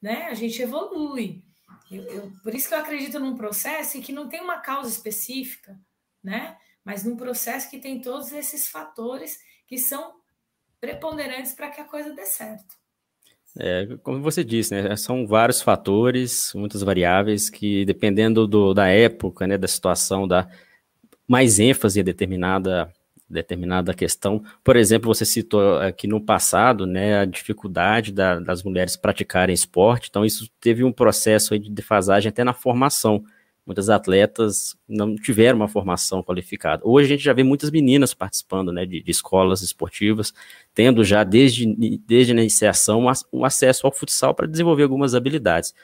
[0.00, 1.42] né, a gente evolui.
[1.90, 5.78] Eu, eu, por isso que eu acredito num processo que não tem uma causa específica,
[6.22, 6.56] né?
[6.84, 10.14] Mas num processo que tem todos esses fatores que são
[10.80, 12.76] preponderantes para que a coisa dê certo.
[13.58, 19.46] É, como você disse, né, são vários fatores, muitas variáveis que, dependendo do, da época,
[19.46, 20.48] né, da situação, dá
[21.26, 22.92] mais ênfase a determinada,
[23.28, 24.42] determinada questão.
[24.64, 30.08] Por exemplo, você citou aqui no passado né, a dificuldade da, das mulheres praticarem esporte,
[30.08, 33.24] então isso teve um processo de defasagem até na formação
[33.68, 36.80] muitas atletas não tiveram uma formação qualificada.
[36.86, 40.32] Hoje a gente já vê muitas meninas participando né, de, de escolas esportivas,
[40.74, 41.66] tendo já desde,
[42.06, 45.74] desde a iniciação o acesso ao futsal para desenvolver algumas habilidades.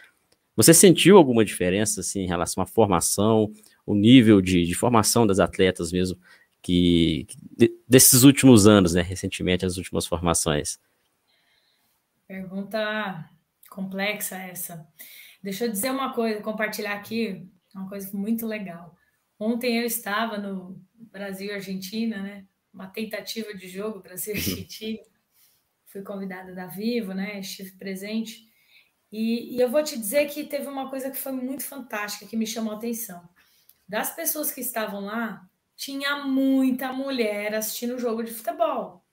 [0.57, 3.53] Você sentiu alguma diferença assim, em relação à formação,
[3.85, 6.17] o nível de, de formação das atletas mesmo,
[6.65, 7.27] que,
[7.87, 10.81] desses últimos anos, né, recentemente, as últimas formações?
[12.27, 13.29] Pergunta
[13.69, 14.89] complexa essa.
[15.43, 18.97] Deixa eu dizer uma coisa, compartilhar aqui uma coisa muito legal.
[19.39, 22.47] Ontem eu estava no Brasil e Argentina, né?
[22.73, 25.03] uma tentativa de jogo Brasil e Chile.
[25.87, 27.41] Fui convidada da Vivo, né?
[27.41, 28.49] Estive presente.
[29.13, 32.37] E, e, eu vou te dizer que teve uma coisa que foi muito fantástica, que
[32.37, 33.29] me chamou a atenção.
[33.87, 39.05] Das pessoas que estavam lá, tinha muita mulher assistindo o jogo de futebol.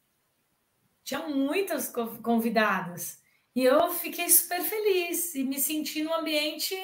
[1.04, 3.21] Tinha muitas convidadas.
[3.56, 6.76] E eu fiquei super feliz e me senti num ambiente,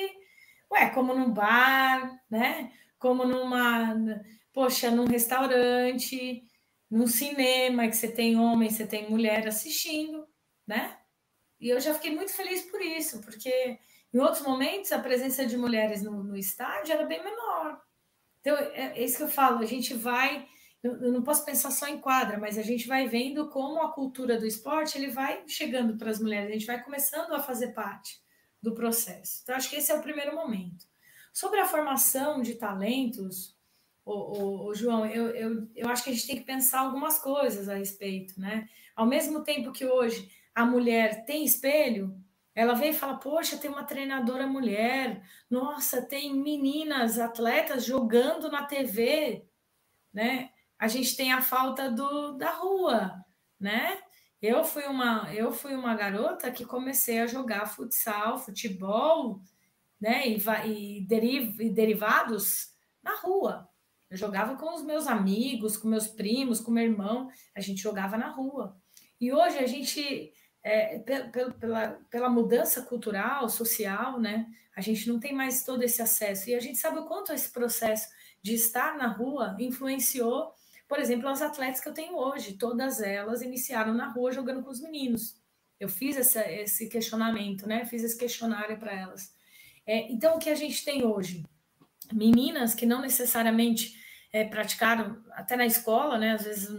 [0.72, 2.74] ué, como num bar, né?
[3.00, 3.96] Como numa,
[4.52, 6.44] poxa, num restaurante,
[6.90, 10.28] num cinema, que você tem homem, você tem mulher assistindo,
[10.66, 10.98] né?
[11.60, 13.80] E eu já fiquei muito feliz por isso, porque
[14.14, 17.82] em outros momentos a presença de mulheres no, no estádio era bem menor.
[18.48, 20.48] Então, é, é, isso que eu falo, a gente vai.
[20.82, 24.40] Eu não posso pensar só em quadra, mas a gente vai vendo como a cultura
[24.40, 28.22] do esporte ele vai chegando para as mulheres, a gente vai começando a fazer parte
[28.62, 29.42] do processo.
[29.44, 30.86] Então, acho que esse é o primeiro momento.
[31.34, 33.54] Sobre a formação de talentos,
[34.06, 37.76] o, João, eu, eu, eu acho que a gente tem que pensar algumas coisas a
[37.76, 38.70] respeito, né?
[38.96, 42.18] Ao mesmo tempo que hoje a mulher tem espelho,
[42.58, 48.64] ela vem e fala: Poxa, tem uma treinadora mulher, nossa, tem meninas, atletas jogando na
[48.64, 49.46] TV,
[50.12, 50.50] né?
[50.80, 53.14] A gente tem a falta do, da rua,
[53.60, 54.00] né?
[54.42, 59.40] Eu fui uma eu fui uma garota que comecei a jogar futsal, futebol,
[60.02, 60.28] né?
[60.28, 63.70] E, e, deriv, e derivados na rua.
[64.10, 68.18] Eu jogava com os meus amigos, com meus primos, com meu irmão, a gente jogava
[68.18, 68.76] na rua.
[69.22, 70.34] E hoje a gente
[70.68, 74.46] é, pela, pela mudança cultural, social, né?
[74.76, 76.50] A gente não tem mais todo esse acesso.
[76.50, 78.10] E a gente sabe o quanto esse processo
[78.42, 80.54] de estar na rua influenciou,
[80.88, 82.58] por exemplo, as atletas que eu tenho hoje.
[82.58, 85.42] Todas elas iniciaram na rua jogando com os meninos.
[85.80, 87.86] Eu fiz essa, esse questionamento, né?
[87.86, 89.34] Fiz esse questionário para elas.
[89.86, 91.46] É, então, o que a gente tem hoje?
[92.12, 93.98] Meninas que não necessariamente
[94.34, 96.34] é, praticaram, até na escola, né?
[96.34, 96.70] Às vezes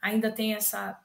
[0.00, 1.00] ainda tem essa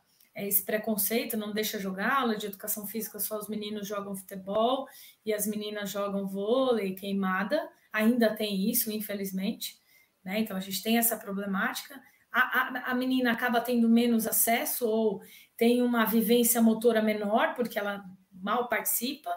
[0.48, 4.88] esse preconceito, não deixa jogar aula de educação física, só os meninos jogam futebol
[5.26, 9.80] e as meninas jogam vôlei, queimada, ainda tem isso, infelizmente,
[10.24, 10.40] né?
[10.40, 12.02] Então a gente tem essa problemática.
[12.32, 15.22] A, a, a menina acaba tendo menos acesso ou
[15.58, 19.30] tem uma vivência motora menor, porque ela mal participa,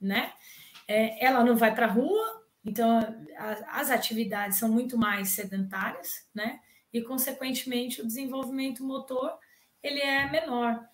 [0.00, 0.32] né?
[0.88, 2.98] É, ela não vai para a rua, então
[3.36, 6.60] a, as atividades são muito mais sedentárias, né?
[6.92, 9.38] E, consequentemente, o desenvolvimento motor
[9.82, 10.84] ele é menor.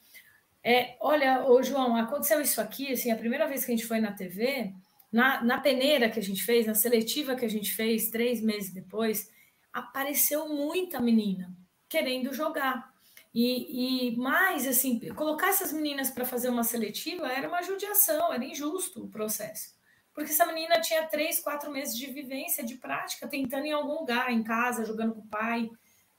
[0.62, 4.01] É, olha, ô João, aconteceu isso aqui, assim, a primeira vez que a gente foi
[4.01, 4.72] na TV,
[5.12, 8.72] na, na peneira que a gente fez, na seletiva que a gente fez, três meses
[8.72, 9.31] depois,
[9.72, 11.55] apareceu muita menina
[11.88, 12.92] querendo jogar.
[13.33, 18.44] E, e mais, assim, colocar essas meninas para fazer uma seletiva era uma judiação, era
[18.44, 19.77] injusto o processo.
[20.14, 24.33] Porque essa menina tinha três, quatro meses de vivência, de prática, tentando em algum lugar,
[24.33, 25.70] em casa, jogando com o pai,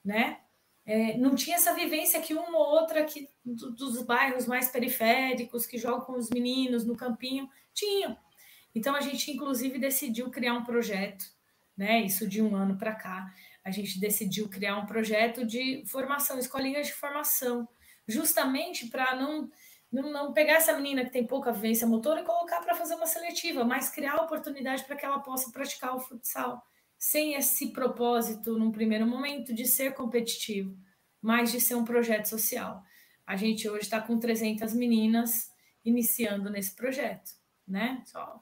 [0.05, 0.39] né?
[0.87, 5.65] É, não tinha essa vivência que uma ou outra aqui do, dos bairros mais periféricos,
[5.65, 8.17] que jogam com os meninos no campinho, tinham.
[8.73, 11.25] Então a gente, inclusive, decidiu criar um projeto,
[11.75, 11.99] né?
[12.03, 13.29] Isso de um ano para cá.
[13.65, 17.67] A gente decidiu criar um projeto de formação, escolinhas de formação,
[18.07, 19.49] justamente para não,
[19.91, 23.07] não, não pegar essa menina que tem pouca vivência motora e colocar para fazer uma
[23.07, 26.63] seletiva, mas criar oportunidade para que ela possa praticar o futsal
[26.97, 30.77] sem esse propósito, num primeiro momento, de ser competitivo,
[31.21, 32.83] mas de ser um projeto social.
[33.25, 35.51] A gente hoje está com 300 meninas
[35.83, 37.31] iniciando nesse projeto,
[37.67, 38.01] né?
[38.05, 38.41] Só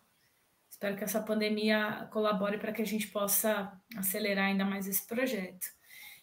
[0.70, 5.68] espero que essa pandemia colabore para que a gente possa acelerar ainda mais esse projeto.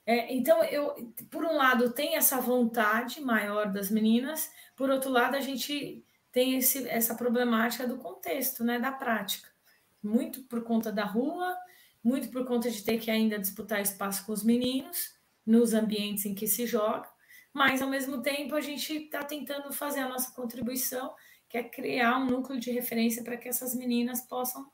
[0.04, 5.36] É, então, eu, por um lado, tem essa vontade maior das meninas, por outro lado,
[5.36, 9.48] a gente tem esse, essa problemática do contexto, né, da prática.
[10.02, 11.56] Muito por conta da rua,
[12.02, 15.14] muito por conta de ter que ainda disputar espaço com os meninos
[15.46, 17.08] nos ambientes em que se joga,
[17.52, 21.14] mas ao mesmo tempo a gente está tentando fazer a nossa contribuição,
[21.48, 24.70] que é criar um núcleo de referência para que essas meninas possam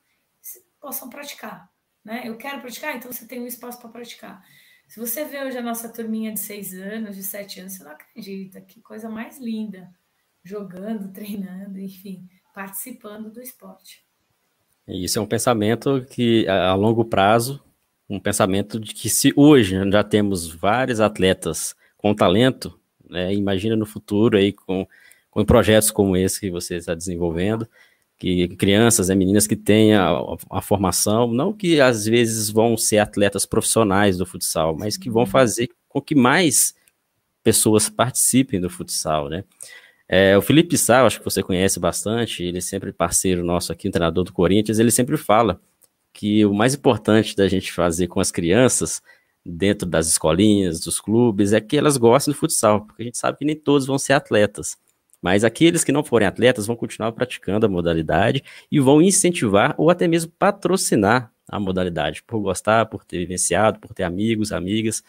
[0.81, 1.69] possam praticar.
[2.05, 2.23] Né?
[2.25, 4.45] Eu quero praticar, então você tem um espaço para praticar.
[4.87, 7.91] Se você vê hoje a nossa turminha de seis anos, de sete anos, você não
[7.91, 9.93] acredita, que coisa mais linda,
[10.43, 14.08] jogando, treinando, enfim, participando do esporte.
[14.89, 17.61] Isso é um pensamento que, a, longo prazo,
[18.09, 23.85] um pensamento de que se hoje já temos vários atletas com talento, né, imagina no
[23.85, 24.87] futuro aí com,
[25.31, 27.69] com projetos como esse que você está desenvolvendo,
[28.17, 32.99] que crianças, né, meninas que tenham a, a, formação, não que às vezes vão ser
[32.99, 36.75] atletas profissionais do futsal, mas que vão fazer com que mais
[37.43, 39.45] pessoas participem do futsal, né?
[40.09, 43.89] É, o Felipe Sá, acho que você conhece bastante, ele é sempre parceiro nosso aqui,
[43.89, 45.61] um treinador do Corinthians, ele sempre fala
[46.15, 49.03] que o mais importante da gente fazer com as crianças
[49.45, 53.39] dentro das escolinhas, dos clubes, é que elas gostem do futsal, porque a gente sabe
[53.39, 54.77] que nem todos vão ser atletas.
[55.21, 59.91] Mas aqueles que não forem atletas vão continuar praticando a modalidade e vão incentivar ou
[59.91, 65.03] até mesmo patrocinar a modalidade, por gostar, por ter vivenciado, por ter amigos, amigas.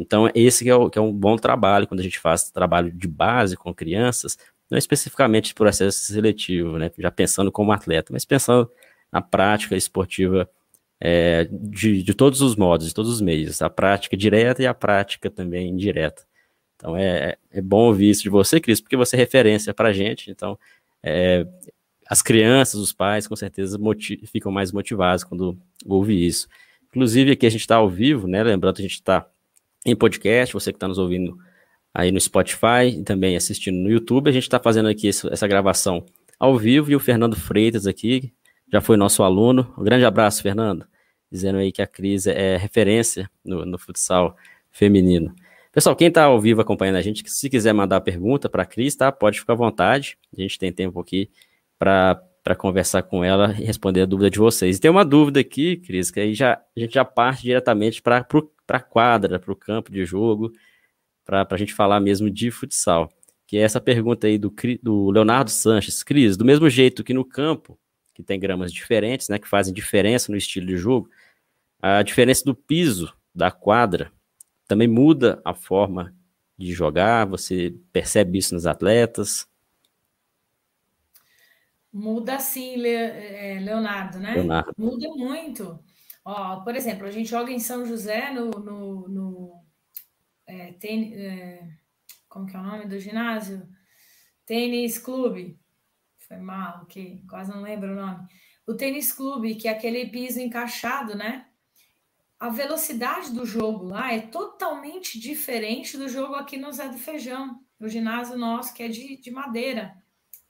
[0.00, 3.06] Então, esse é, o, que é um bom trabalho quando a gente faz trabalho de
[3.06, 4.38] base com crianças,
[4.70, 6.90] não especificamente processo seletivo, né?
[6.98, 8.70] Já pensando como atleta, mas pensando
[9.12, 10.48] na prática esportiva
[10.98, 14.72] é, de, de todos os modos, de todos os meios, a prática direta e a
[14.72, 16.22] prática também indireta.
[16.76, 19.92] Então é, é bom ouvir isso de você, Cris, porque você é referência para a
[19.92, 20.30] gente.
[20.30, 20.58] Então,
[21.02, 21.46] é,
[22.08, 23.78] as crianças, os pais, com certeza
[24.26, 26.48] ficam mais motivados quando ouvem isso.
[26.88, 28.42] Inclusive, aqui a gente está ao vivo, né?
[28.42, 29.29] Lembrando que a gente está
[29.84, 31.36] em podcast, você que está nos ouvindo
[31.92, 34.28] aí no Spotify e também assistindo no YouTube.
[34.28, 36.04] A gente está fazendo aqui essa gravação
[36.38, 38.32] ao vivo e o Fernando Freitas aqui
[38.72, 39.72] já foi nosso aluno.
[39.76, 40.86] Um grande abraço, Fernando,
[41.30, 44.36] dizendo aí que a Cris é referência no, no futsal
[44.70, 45.34] feminino.
[45.72, 48.96] Pessoal, quem está ao vivo acompanhando a gente, se quiser mandar pergunta para a Cris,
[48.96, 49.12] tá?
[49.12, 50.18] Pode ficar à vontade.
[50.36, 51.30] A gente tem tempo aqui
[51.78, 52.20] para
[52.56, 54.76] conversar com ela e responder a dúvida de vocês.
[54.76, 58.26] E tem uma dúvida aqui, Cris, que aí já, a gente já parte diretamente para
[58.68, 60.52] a quadra, para o campo de jogo,
[61.24, 63.10] para a gente falar mesmo de futsal.
[63.46, 66.02] Que é essa pergunta aí do, do Leonardo Sanches.
[66.02, 67.78] Cris, do mesmo jeito que no campo,
[68.14, 71.08] que tem gramas diferentes, né, que fazem diferença no estilo de jogo,
[71.82, 74.12] a diferença do piso da quadra
[74.68, 76.14] também muda a forma
[76.56, 77.26] de jogar?
[77.26, 79.49] Você percebe isso nos atletas?
[81.92, 84.34] Muda sim, é, Leonardo, né?
[84.34, 84.72] Leonardo.
[84.78, 85.82] Muda muito.
[86.24, 89.64] Ó, por exemplo, a gente joga em São José no, no, no
[90.46, 91.68] é, ten, é,
[92.28, 93.68] como que é o nome do ginásio?
[94.46, 95.58] Tênis Clube.
[96.18, 98.26] Foi mal, que quase não lembro o nome.
[98.66, 101.46] O tênis clube, que é aquele piso encaixado, né?
[102.40, 107.60] a velocidade do jogo lá é totalmente diferente do jogo aqui no Zé do Feijão,
[107.78, 109.94] o ginásio nosso, que é de, de madeira,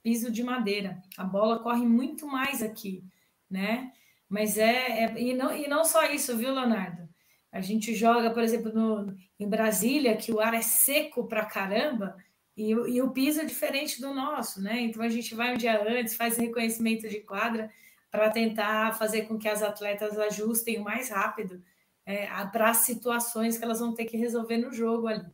[0.01, 1.01] piso de madeira.
[1.17, 3.03] A bola corre muito mais aqui,
[3.49, 3.91] né?
[4.27, 5.21] Mas é, é.
[5.21, 7.09] e, não, e não só isso, viu, Leonardo?
[7.51, 12.15] A gente joga, por exemplo, no, em Brasília, que o ar é seco pra caramba,
[12.55, 14.81] e, e o piso é diferente do nosso, né?
[14.81, 17.71] Então a gente vai um dia antes, faz reconhecimento de quadra
[18.09, 21.63] para tentar fazer com que as atletas ajustem o mais rápido
[22.05, 25.25] é, para as situações que elas vão ter que resolver no jogo ali.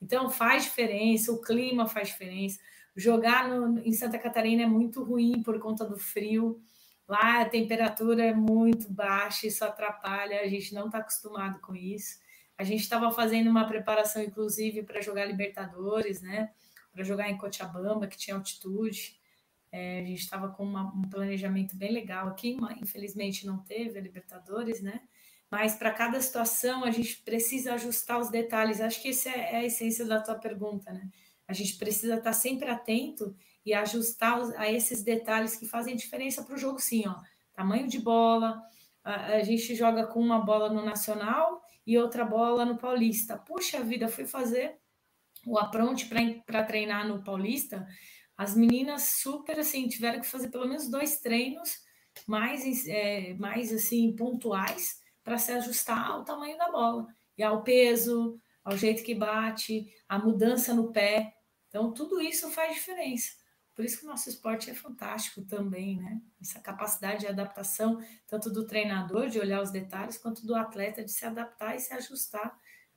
[0.00, 2.58] Então faz diferença, o clima faz diferença.
[2.96, 6.60] Jogar no, em Santa Catarina é muito ruim por conta do frio.
[7.06, 12.18] Lá a temperatura é muito baixa, isso atrapalha, a gente não está acostumado com isso.
[12.58, 16.50] A gente estava fazendo uma preparação, inclusive, para jogar Libertadores, né?
[16.90, 19.20] Para jogar em Cochabamba, que tinha altitude.
[19.70, 24.02] É, a gente estava com uma, um planejamento bem legal aqui, infelizmente não teve a
[24.02, 25.02] Libertadores, né?
[25.50, 28.80] mas para cada situação a gente precisa ajustar os detalhes.
[28.80, 31.08] Acho que essa é a essência da tua pergunta, né?
[31.48, 36.54] A gente precisa estar sempre atento e ajustar a esses detalhes que fazem diferença para
[36.54, 37.14] o jogo, sim, ó.
[37.52, 38.62] Tamanho de bola,
[39.02, 43.38] a, a, gente joga com uma bola no Nacional e outra bola no Paulista.
[43.38, 44.76] Puxa vida, fui fazer
[45.46, 46.08] o apronte
[46.44, 47.86] para treinar no Paulista.
[48.36, 51.78] As meninas super assim tiveram que fazer pelo menos dois treinos
[52.26, 57.06] mais, é, mais assim pontuais para se ajustar ao tamanho da bola
[57.36, 61.35] e ao peso, ao jeito que bate, a mudança no pé.
[61.76, 63.32] Então, tudo isso faz diferença.
[63.74, 66.22] Por isso que o nosso esporte é fantástico também, né?
[66.40, 71.12] Essa capacidade de adaptação, tanto do treinador de olhar os detalhes, quanto do atleta de
[71.12, 72.56] se adaptar e se ajustar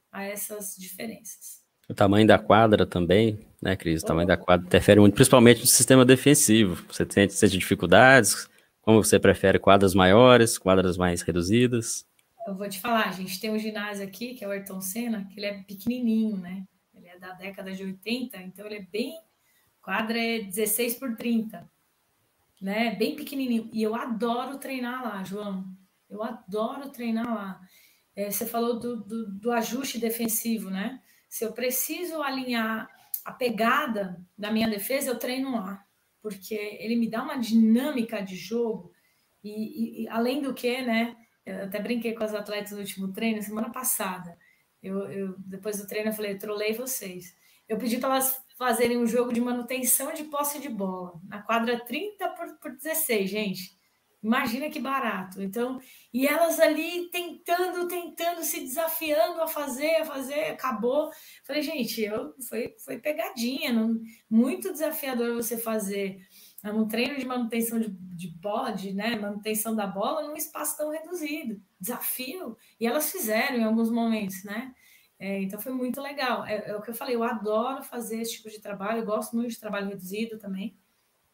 [0.10, 1.62] a essas diferenças.
[1.90, 4.02] O tamanho da quadra também, né, Cris?
[4.02, 6.82] O tamanho da quadra interfere muito, principalmente no sistema defensivo.
[6.88, 8.48] Você tem, sente dificuldades?
[8.80, 12.08] Como você prefere quadras maiores, quadras mais reduzidas?
[12.48, 15.26] eu vou te falar, a gente tem um ginásio aqui, que é o Ayrton Senna,
[15.26, 16.64] que ele é pequenininho, né?
[17.20, 19.20] Da década de 80, então ele é bem.
[19.82, 21.70] Quadra é 16 por 30,
[22.62, 22.96] né?
[22.96, 23.70] Bem pequenininho.
[23.74, 25.66] E eu adoro treinar lá, João.
[26.10, 27.62] Eu adoro treinar lá.
[28.16, 31.02] É, você falou do, do, do ajuste defensivo, né?
[31.28, 32.90] Se eu preciso alinhar
[33.24, 35.86] a pegada da minha defesa, eu treino lá,
[36.22, 38.92] porque ele me dá uma dinâmica de jogo
[39.44, 41.16] e, e, e além do que, né?
[41.46, 44.38] Eu até brinquei com as atletas no último treino, semana passada.
[44.82, 47.36] Eu, eu depois do treino, eu falei, trolei vocês.
[47.68, 51.84] Eu pedi para elas fazerem um jogo de manutenção de posse de bola, na quadra
[51.86, 53.80] 30 por, por 16, gente.
[54.22, 55.42] Imagina que barato.
[55.42, 55.80] Então,
[56.14, 61.10] e elas ali tentando, tentando, se desafiando a fazer, a fazer, acabou.
[61.46, 63.98] Falei, gente, eu, foi, foi pegadinha, não,
[64.30, 66.20] muito desafiador você fazer
[66.64, 70.78] é um treino de manutenção de, de bola, de né, manutenção da bola num espaço
[70.78, 71.62] tão reduzido.
[71.80, 72.58] Desafio.
[72.80, 74.74] E elas fizeram em alguns momentos, né?
[75.18, 76.46] É, então foi muito legal.
[76.46, 79.36] É, é, o que eu falei, eu adoro fazer esse tipo de trabalho, eu gosto
[79.36, 80.78] muito de trabalho reduzido também,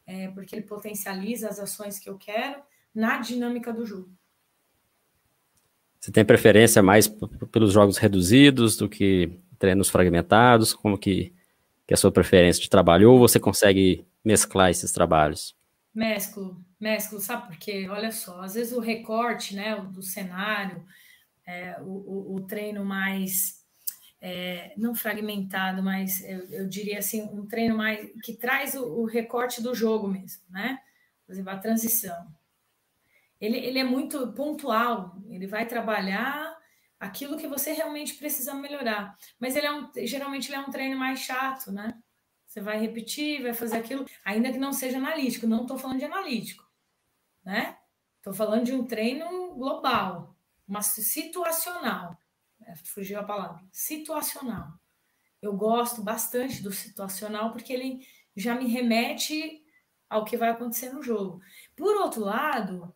[0.06, 2.62] é, porque ele potencializa as ações que eu quero
[2.94, 4.10] na dinâmica do jogo.
[6.00, 7.08] Você tem preferência mais
[7.50, 10.72] pelos jogos reduzidos do que treinos fragmentados?
[10.72, 11.32] Como que,
[11.86, 13.10] que é a sua preferência de trabalho?
[13.10, 15.56] Ou você consegue mesclar esses trabalhos?
[15.94, 17.86] Mesclo, mesclo, sabe por quê?
[17.88, 20.84] Olha só, às vezes o recorte né, do cenário,
[21.46, 23.64] é, o, o, treino mais,
[24.20, 29.04] é, não fragmentado, mas eu, eu, diria assim, um treino mais que traz o, o
[29.06, 30.80] recorte do jogo mesmo, né?
[31.24, 32.26] Por exemplo, a transição.
[33.40, 36.56] Ele, ele é muito pontual, ele vai trabalhar
[36.98, 39.14] aquilo que você realmente precisa melhorar.
[39.38, 41.96] Mas ele é um, geralmente ele é um treino mais chato, né?
[42.56, 45.46] Você vai repetir, vai fazer aquilo, ainda que não seja analítico.
[45.46, 46.66] Não estou falando de analítico,
[47.44, 47.76] né?
[48.16, 50.34] Estou falando de um treino global,
[50.66, 52.18] uma situacional.
[52.62, 53.62] É, fugiu a palavra.
[53.70, 54.72] Situacional.
[55.42, 58.00] Eu gosto bastante do situacional porque ele
[58.34, 59.62] já me remete
[60.08, 61.42] ao que vai acontecer no jogo.
[61.76, 62.90] Por outro lado,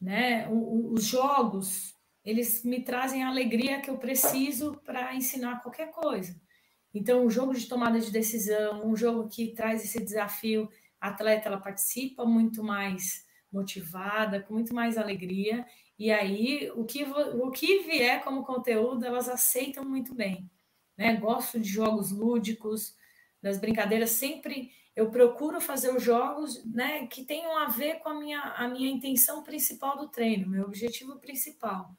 [0.00, 1.94] né, os jogos,
[2.24, 6.40] eles me trazem a alegria que eu preciso para ensinar qualquer coisa.
[6.94, 10.68] Então, um jogo de tomada de decisão, um jogo que traz esse desafio,
[11.00, 15.66] a atleta ela participa muito mais motivada, com muito mais alegria,
[15.98, 20.50] e aí o que, o que vier como conteúdo elas aceitam muito bem.
[20.96, 21.16] Né?
[21.16, 22.94] Gosto de jogos lúdicos,
[23.42, 28.14] das brincadeiras, sempre eu procuro fazer os jogos né, que tenham a ver com a
[28.14, 31.90] minha, a minha intenção principal do treino, meu objetivo principal.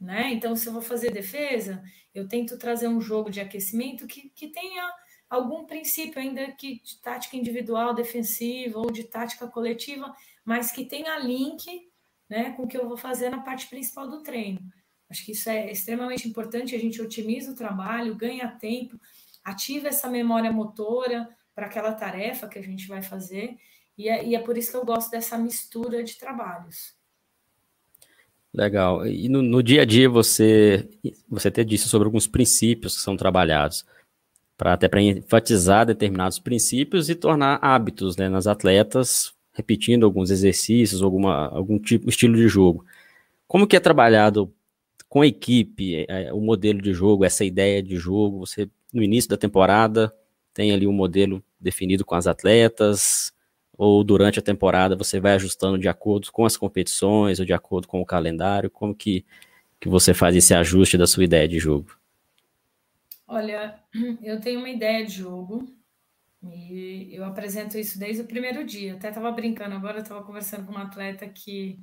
[0.00, 0.32] Né?
[0.32, 1.82] Então, se eu vou fazer defesa,
[2.14, 4.88] eu tento trazer um jogo de aquecimento que, que tenha
[5.28, 11.18] algum princípio ainda que de tática individual defensiva ou de tática coletiva, mas que tenha
[11.18, 11.90] link
[12.28, 14.60] né, com o que eu vou fazer na parte principal do treino.
[15.10, 19.00] Acho que isso é extremamente importante, a gente otimiza o trabalho, ganha tempo,
[19.42, 23.56] ativa essa memória motora para aquela tarefa que a gente vai fazer,
[23.96, 26.97] e é, e é por isso que eu gosto dessa mistura de trabalhos.
[28.52, 29.06] Legal.
[29.06, 30.88] E no, no, dia a dia você
[31.28, 33.84] você até disse sobre alguns princípios que são trabalhados
[34.56, 41.02] para até para enfatizar determinados princípios e tornar hábitos né, nas atletas, repetindo alguns exercícios,
[41.02, 42.84] alguma algum tipo estilo de jogo.
[43.46, 44.52] Como que é trabalhado
[45.08, 48.40] com a equipe é, o modelo de jogo, essa ideia de jogo?
[48.40, 50.12] Você no início da temporada
[50.54, 53.32] tem ali um modelo definido com as atletas,
[53.78, 57.86] ou durante a temporada você vai ajustando de acordo com as competições ou de acordo
[57.86, 58.68] com o calendário?
[58.68, 59.24] Como que,
[59.78, 61.96] que você faz esse ajuste da sua ideia de jogo?
[63.28, 63.78] Olha,
[64.20, 65.72] eu tenho uma ideia de jogo
[66.42, 68.94] e eu apresento isso desde o primeiro dia.
[68.94, 71.78] Até estava brincando agora, estava conversando com uma atleta que,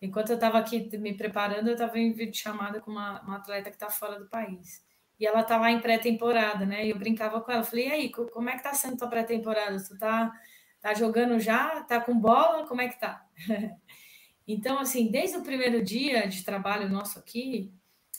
[0.00, 3.68] enquanto eu estava aqui me preparando, eu estava em vídeo chamada com uma, uma atleta
[3.68, 4.82] que está fora do país.
[5.20, 6.86] E ela está lá em pré-temporada, né?
[6.86, 9.82] E eu brincava com ela, falei, e aí, como é que tá sendo tua pré-temporada?
[9.82, 10.32] Tu tá
[10.86, 11.82] Tá jogando já?
[11.82, 12.64] Tá com bola?
[12.68, 13.28] Como é que tá?
[14.46, 17.74] então, assim, desde o primeiro dia de trabalho nosso aqui,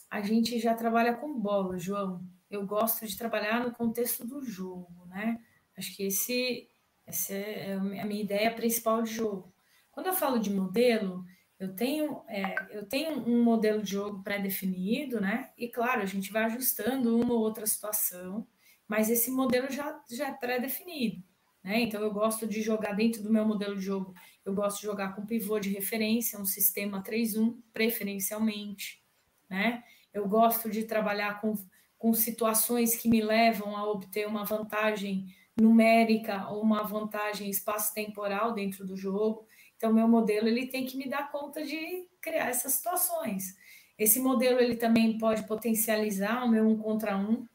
[0.10, 2.22] a gente já trabalha com bola, João.
[2.52, 5.40] Eu gosto de trabalhar no contexto do jogo, né?
[5.78, 6.68] Acho que esse,
[7.06, 9.50] essa é a minha ideia principal de jogo.
[9.90, 11.24] Quando eu falo de modelo,
[11.58, 15.52] eu tenho, é, eu tenho um modelo de jogo pré-definido, né?
[15.58, 18.46] E claro, a gente vai ajustando uma ou outra situação,
[18.86, 21.24] mas esse modelo já, já é pré-definido.
[21.64, 21.82] Né?
[21.82, 24.14] Então, eu gosto de jogar dentro do meu modelo de jogo,
[24.46, 29.04] eu gosto de jogar com pivô de referência, um sistema 3-1, preferencialmente.
[29.50, 29.84] Né?
[30.14, 31.54] Eu gosto de trabalhar com,
[31.98, 35.28] com situações que me levam a obter uma vantagem
[35.60, 39.46] numérica ou uma vantagem espaço-temporal dentro do jogo.
[39.76, 43.56] Então, meu modelo ele tem que me dar conta de criar essas situações.
[43.98, 47.46] Esse modelo ele também pode potencializar o meu um contra um,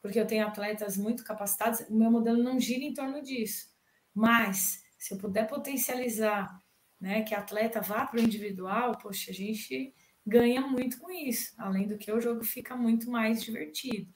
[0.00, 3.68] porque eu tenho atletas muito capacitados, o meu modelo não gira em torno disso.
[4.14, 6.58] Mas, se eu puder potencializar
[7.00, 9.94] né, que a atleta vá para o individual, poxa, a gente
[10.26, 11.54] ganha muito com isso.
[11.58, 14.12] Além do que o jogo fica muito mais divertido.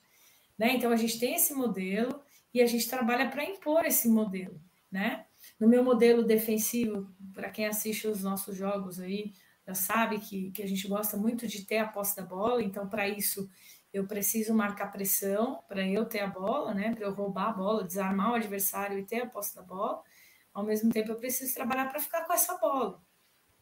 [0.59, 0.74] Né?
[0.74, 2.22] Então, a gente tem esse modelo
[2.53, 4.61] e a gente trabalha para impor esse modelo.
[4.91, 5.26] Né?
[5.59, 9.32] No meu modelo defensivo, para quem assiste os nossos jogos aí,
[9.66, 12.89] já sabe que, que a gente gosta muito de ter a posse da bola, então,
[12.89, 13.49] para isso,
[13.95, 16.93] eu preciso marcar pressão para eu ter a bola, né?
[16.93, 20.03] Para eu roubar a bola, desarmar o adversário e ter a posse da bola.
[20.53, 23.01] Ao mesmo tempo, eu preciso trabalhar para ficar com essa bola,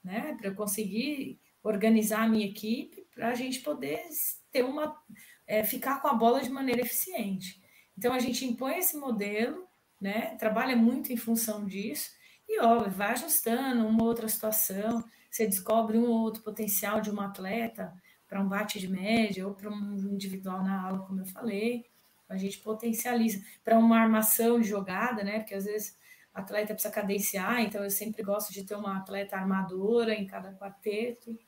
[0.03, 0.35] né?
[0.39, 4.03] Para eu conseguir organizar a minha equipe, para a gente poder
[4.51, 4.99] ter uma
[5.47, 7.63] é, ficar com a bola de maneira eficiente.
[7.97, 9.69] Então a gente impõe esse modelo,
[10.01, 10.35] né?
[10.37, 12.11] Trabalha muito em função disso
[12.49, 17.21] E ó, vai ajustando uma outra situação, você descobre um ou outro potencial de um
[17.21, 17.93] atleta
[18.33, 21.85] para um bate de média ou para um individual na aula, como eu falei,
[22.27, 25.41] a gente potencializa para uma armação de jogada, né?
[25.41, 25.99] Porque às vezes
[26.35, 30.51] o atleta precisa cadenciar, então eu sempre gosto de ter uma atleta armadora em cada
[30.55, 31.39] quarteto,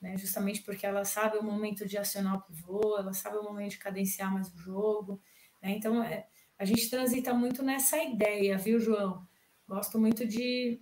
[0.00, 0.16] né?
[0.16, 3.78] Justamente porque ela sabe o momento de acionar o pivô, ela sabe o momento de
[3.78, 5.20] cadenciar mais o jogo,
[5.60, 5.72] né?
[5.72, 9.26] Então é, a gente transita muito nessa ideia, viu, João?
[9.66, 10.80] Gosto muito de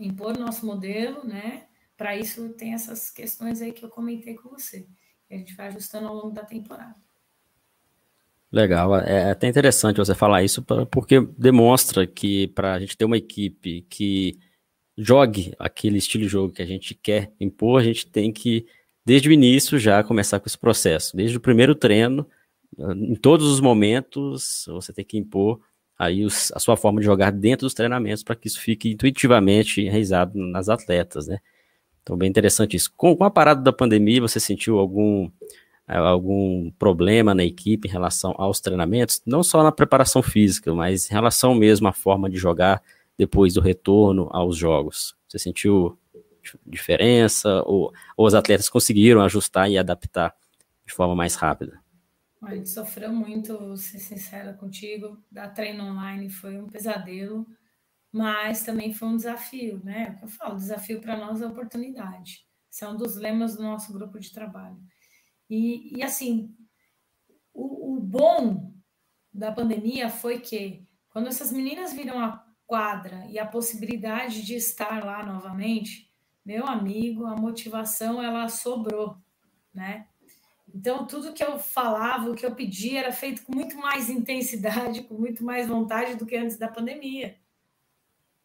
[0.00, 1.66] impor nosso modelo, né?
[1.96, 4.86] Para isso tem essas questões aí que eu comentei com você.
[5.30, 6.94] A gente vai ajustando ao longo da temporada.
[8.50, 13.06] Legal, é, é até interessante você falar isso, porque demonstra que para a gente ter
[13.06, 14.38] uma equipe que
[14.96, 18.66] jogue aquele estilo de jogo que a gente quer impor, a gente tem que,
[19.04, 21.16] desde o início, já começar com esse processo.
[21.16, 22.28] Desde o primeiro treino,
[22.78, 25.58] em todos os momentos, você tem que impor
[25.98, 29.80] aí os, a sua forma de jogar dentro dos treinamentos para que isso fique intuitivamente
[29.80, 31.38] enraizado nas atletas, né?
[32.02, 32.92] Então, bem interessante isso.
[32.96, 35.30] Com, com a parada da pandemia, você sentiu algum
[35.88, 41.10] é, algum problema na equipe em relação aos treinamentos, não só na preparação física, mas
[41.10, 42.82] em relação mesmo à forma de jogar
[43.18, 45.16] depois do retorno aos jogos?
[45.28, 45.98] Você sentiu
[46.66, 50.34] diferença ou, ou os atletas conseguiram ajustar e adaptar
[50.86, 51.80] de forma mais rápida?
[52.42, 55.16] A gente sofreu muito, vou ser sincera contigo.
[55.30, 57.46] Da treino online foi um pesadelo,
[58.12, 60.18] mas também foi um desafio, né?
[60.20, 62.46] É eu falo, desafio para nós é oportunidade.
[62.70, 64.78] Esse é um dos lemas do nosso grupo de trabalho.
[65.48, 66.54] E, e assim,
[67.54, 68.74] o, o bom
[69.32, 75.04] da pandemia foi que quando essas meninas viram a quadra e a possibilidade de estar
[75.04, 76.10] lá novamente,
[76.44, 79.16] meu amigo, a motivação ela sobrou,
[79.72, 80.06] né?
[80.74, 85.02] Então tudo que eu falava, o que eu pedia era feito com muito mais intensidade,
[85.08, 87.38] com muito mais vontade do que antes da pandemia,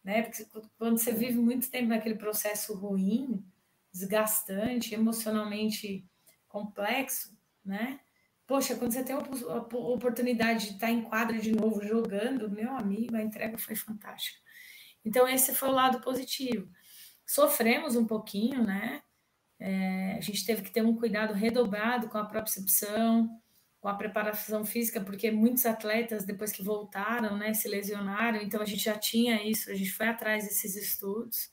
[0.08, 0.22] né?
[0.22, 0.48] Porque
[0.78, 3.46] quando você vive muito tempo naquele processo ruim,
[3.92, 6.10] desgastante, emocionalmente
[6.48, 8.00] complexo, né?
[8.48, 9.20] Poxa, quando você tem a
[9.76, 14.40] oportunidade de estar em quadra de novo jogando, meu amigo, a entrega foi fantástica.
[15.04, 16.72] Então, esse foi o lado positivo.
[17.26, 19.02] Sofremos um pouquinho, né?
[19.60, 23.30] É, a gente teve que ter um cuidado redobrado com a propriocepção,
[23.80, 28.66] com a preparação física, porque muitos atletas, depois que voltaram, né, se lesionaram, então a
[28.66, 31.52] gente já tinha isso, a gente foi atrás desses estudos.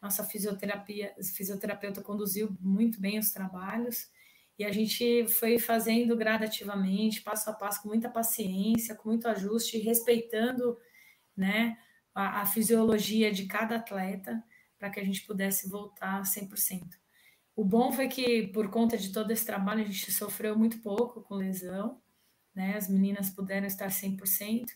[0.00, 4.10] Nossa fisioterapia, fisioterapeuta conduziu muito bem os trabalhos.
[4.58, 9.78] E a gente foi fazendo gradativamente, passo a passo, com muita paciência, com muito ajuste,
[9.78, 10.78] respeitando
[11.36, 11.76] né,
[12.14, 14.42] a, a fisiologia de cada atleta,
[14.78, 17.05] para que a gente pudesse voltar 100%.
[17.56, 21.22] O bom foi que, por conta de todo esse trabalho, a gente sofreu muito pouco
[21.22, 21.98] com lesão,
[22.54, 22.76] né?
[22.76, 24.66] As meninas puderam estar 100%.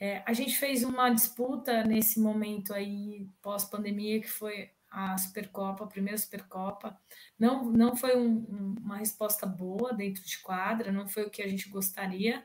[0.00, 5.88] É, a gente fez uma disputa nesse momento aí, pós-pandemia, que foi a Supercopa, a
[5.88, 6.96] primeira Supercopa.
[7.38, 11.48] Não, não foi um, uma resposta boa dentro de quadra, não foi o que a
[11.48, 12.44] gente gostaria.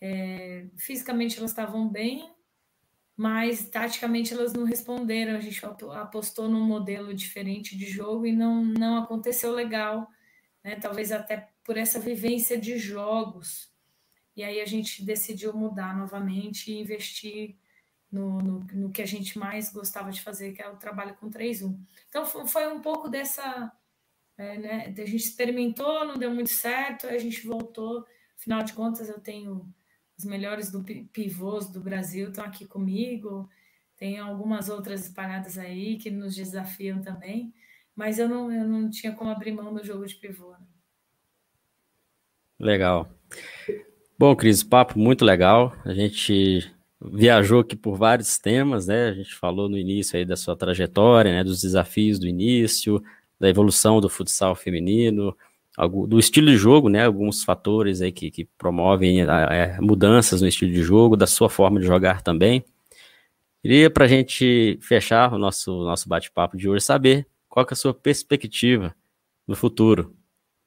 [0.00, 2.30] É, fisicamente elas estavam bem,
[3.20, 5.36] mas taticamente elas não responderam.
[5.36, 10.10] A gente apostou num modelo diferente de jogo e não, não aconteceu legal,
[10.64, 10.76] né?
[10.76, 13.70] talvez até por essa vivência de jogos.
[14.34, 17.58] E aí a gente decidiu mudar novamente e investir
[18.10, 21.28] no, no, no, que a gente mais gostava de fazer, que é o trabalho com
[21.28, 21.78] 3-1.
[22.08, 23.70] Então foi um pouco dessa.
[24.38, 28.02] É, né, a gente experimentou, não deu muito certo, a gente voltou.
[28.34, 29.70] Afinal de contas, eu tenho
[30.20, 33.48] os melhores do pivôs do Brasil estão aqui comigo,
[33.96, 37.54] tem algumas outras espalhadas aí que nos desafiam também,
[37.96, 40.50] mas eu não, eu não tinha como abrir mão do jogo de pivô.
[40.52, 40.66] Né?
[42.58, 43.10] Legal.
[44.18, 45.74] Bom, Cris, papo muito legal.
[45.84, 49.08] A gente viajou aqui por vários temas, né?
[49.08, 51.42] A gente falou no início aí da sua trajetória, né?
[51.42, 53.02] Dos desafios do início,
[53.38, 55.34] da evolução do futsal feminino,
[56.08, 57.04] do estilo de jogo, né?
[57.04, 61.80] Alguns fatores aí que, que promovem é, mudanças no estilo de jogo, da sua forma
[61.80, 62.64] de jogar também.
[63.62, 67.76] Queria para a gente fechar o nosso, nosso bate-papo de hoje saber qual é a
[67.76, 68.94] sua perspectiva
[69.46, 70.14] no futuro.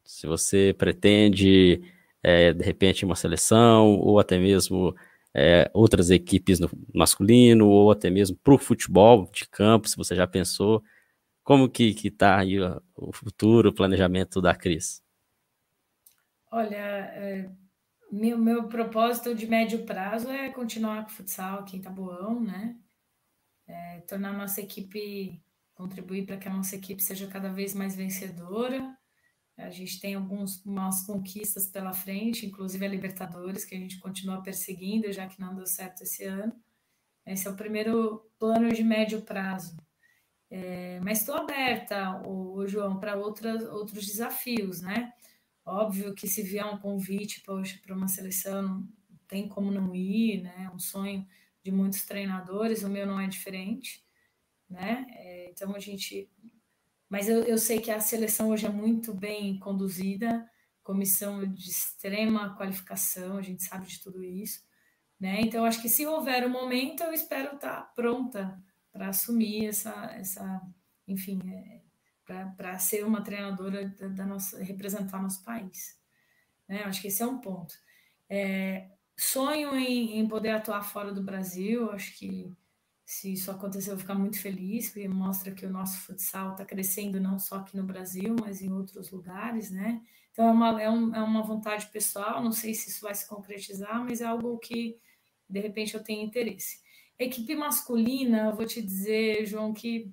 [0.06, 1.82] Se você pretende,
[2.22, 4.96] é, de repente, uma seleção ou até mesmo
[5.34, 10.16] é, outras equipes no masculino ou até mesmo para o futebol de campo, se você
[10.16, 10.84] já pensou,
[11.44, 12.58] como que está aí
[12.96, 15.04] o, futuro, o planejamento da Cris?
[16.52, 17.50] Olha, é,
[18.12, 22.78] meu, meu propósito de médio prazo é continuar com o futsal aqui em Taboão, né?
[23.68, 25.42] É, tornar nossa equipe,
[25.74, 28.98] contribuir para que a nossa equipe seja cada vez mais vencedora,
[29.58, 35.12] a gente tem algumas conquistas pela frente, inclusive a Libertadores, que a gente continua perseguindo,
[35.12, 36.54] já que não deu certo esse ano.
[37.26, 39.78] Esse é o primeiro plano de médio prazo.
[40.56, 45.12] É, mas estou aberta, o, o João, para outros desafios, né?
[45.66, 50.66] Óbvio que se vier um convite para uma seleção, não tem como não ir, né?
[50.66, 51.26] É um sonho
[51.64, 54.06] de muitos treinadores, o meu não é diferente,
[54.70, 55.08] né?
[55.10, 56.30] É, então a gente.
[57.10, 60.48] Mas eu, eu sei que a seleção hoje é muito bem conduzida,
[60.84, 64.62] comissão de extrema qualificação, a gente sabe de tudo isso,
[65.20, 65.42] né?
[65.42, 68.62] Então acho que se houver um momento, eu espero estar pronta
[68.94, 70.62] para assumir essa, essa
[71.08, 71.82] enfim, é,
[72.56, 76.00] para ser uma treinadora da, da, nossa, representar nosso país.
[76.70, 76.84] Né?
[76.84, 77.74] Acho que esse é um ponto.
[78.30, 82.56] É, sonho em, em, poder atuar fora do Brasil, acho que
[83.06, 86.64] se isso acontecer, eu vou ficar muito feliz, porque mostra que o nosso futsal está
[86.64, 90.02] crescendo não só aqui no Brasil, mas em outros lugares, né?
[90.32, 93.28] Então é uma, é, um, é uma vontade pessoal, não sei se isso vai se
[93.28, 95.00] concretizar, mas é algo que
[95.48, 96.83] de repente eu tenho interesse.
[97.20, 100.12] Equipe masculina, eu vou te dizer, João, que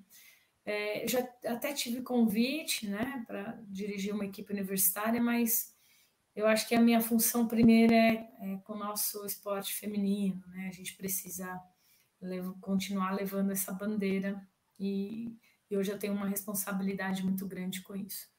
[0.65, 5.75] é, já até tive convite né, para dirigir uma equipe universitária, mas
[6.35, 10.41] eu acho que a minha função primeira é, é com o nosso esporte feminino.
[10.47, 10.67] Né?
[10.67, 11.59] A gente precisa
[12.21, 14.41] levo, continuar levando essa bandeira
[14.79, 15.35] e,
[15.69, 18.29] e hoje eu tenho uma responsabilidade muito grande com isso.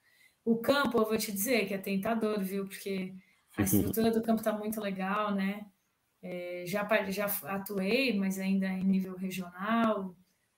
[0.45, 2.67] O campo, eu vou te dizer que é tentador, viu?
[2.67, 3.15] Porque
[3.57, 5.67] a estrutura do campo está muito legal, né?
[6.23, 10.16] É, já, já atuei, mas ainda em nível regional,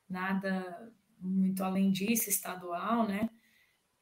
[0.09, 3.31] nada muito além disso, estadual, né?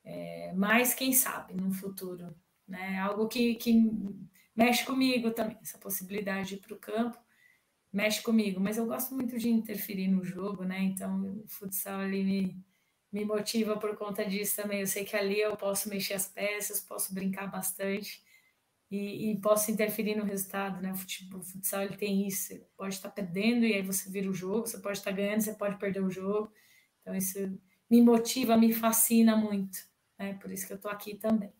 [0.04, 2.34] É, mas quem sabe no futuro,
[2.66, 2.98] né?
[2.98, 3.74] Algo que, que
[4.56, 7.18] mexe comigo também, essa possibilidade de ir para o campo
[7.92, 10.80] mexe comigo, mas eu gosto muito de interferir no jogo, né?
[10.82, 12.64] Então o futsal ali me,
[13.12, 14.80] me motiva por conta disso também.
[14.80, 18.22] Eu sei que ali eu posso mexer as peças, posso brincar bastante
[18.92, 20.92] e, e posso interferir no resultado, né?
[20.92, 24.66] O futsal ele tem isso, você pode estar perdendo e aí você vira o jogo,
[24.66, 26.52] você pode estar ganhando, você pode perder o jogo.
[27.00, 27.38] Então, isso
[27.90, 29.78] me motiva, me fascina muito.
[30.18, 30.34] Né?
[30.34, 31.50] Por isso que eu estou aqui também.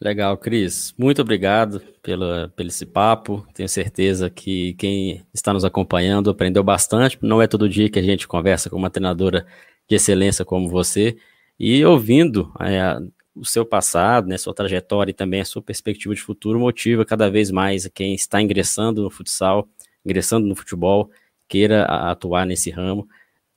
[0.00, 0.94] Legal, Cris.
[0.96, 3.46] Muito obrigado pela, pelo esse papo.
[3.52, 7.18] Tenho certeza que quem está nos acompanhando aprendeu bastante.
[7.20, 9.46] Não é todo dia que a gente conversa com uma treinadora
[9.86, 11.18] de excelência como você.
[11.58, 12.98] E ouvindo é,
[13.34, 17.30] o seu passado, né, sua trajetória e também a sua perspectiva de futuro motiva cada
[17.30, 19.68] vez mais quem está ingressando no futsal,
[20.04, 21.10] ingressando no futebol,
[21.48, 23.08] queira atuar nesse ramo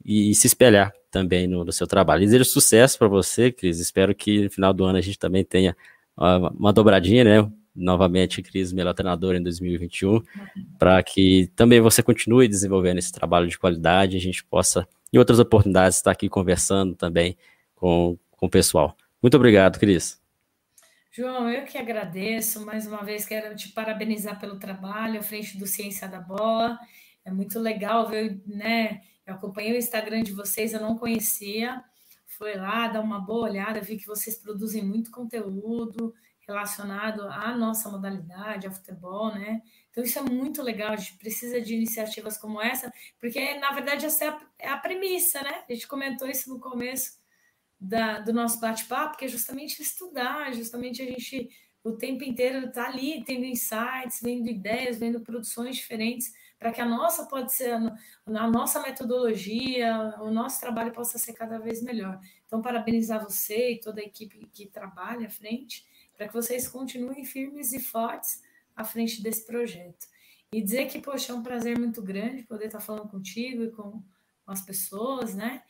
[0.03, 2.21] e, se espelhar também no, no seu trabalho.
[2.21, 3.79] Desejo sucesso para você, Cris.
[3.79, 5.75] Espero que no final do ano a gente também tenha
[6.17, 7.51] uma, uma dobradinha, né?
[7.75, 10.21] Novamente, Cris, melhor treinador em 2021,
[10.77, 15.17] para que também você continue desenvolvendo esse trabalho de qualidade e a gente possa, em
[15.17, 17.35] outras oportunidades, estar aqui conversando também
[17.75, 18.95] com, com o pessoal.
[19.23, 20.21] Muito obrigado, Cris.
[21.09, 22.65] João, eu que agradeço.
[22.65, 26.77] Mais uma vez, quero te parabenizar pelo trabalho à frente do Ciência da Bola.
[27.23, 29.01] É muito legal ver, né?
[29.25, 31.81] Eu acompanhei o Instagram de vocês, eu não conhecia.
[32.27, 36.13] Foi lá dar uma boa olhada, vi que vocês produzem muito conteúdo
[36.45, 39.61] relacionado à nossa modalidade, ao futebol, né?
[39.89, 44.05] Então isso é muito legal, a gente precisa de iniciativas como essa, porque na verdade
[44.05, 45.63] essa é a, é a premissa, né?
[45.69, 47.22] A gente comentou isso no começo
[47.83, 51.49] da, do nosso bate-papo, que é justamente estudar, justamente a gente
[51.83, 56.85] o tempo inteiro tá ali tendo insights, vendo ideias, vendo produções diferentes para que a
[56.85, 62.21] nossa pode ser a nossa metodologia, o nosso trabalho possa ser cada vez melhor.
[62.45, 67.25] Então, parabenizar você e toda a equipe que trabalha à frente, para que vocês continuem
[67.25, 68.41] firmes e fortes
[68.73, 70.07] à frente desse projeto.
[70.53, 74.01] E dizer que, poxa, é um prazer muito grande poder estar falando contigo e com
[74.47, 75.63] as pessoas, né?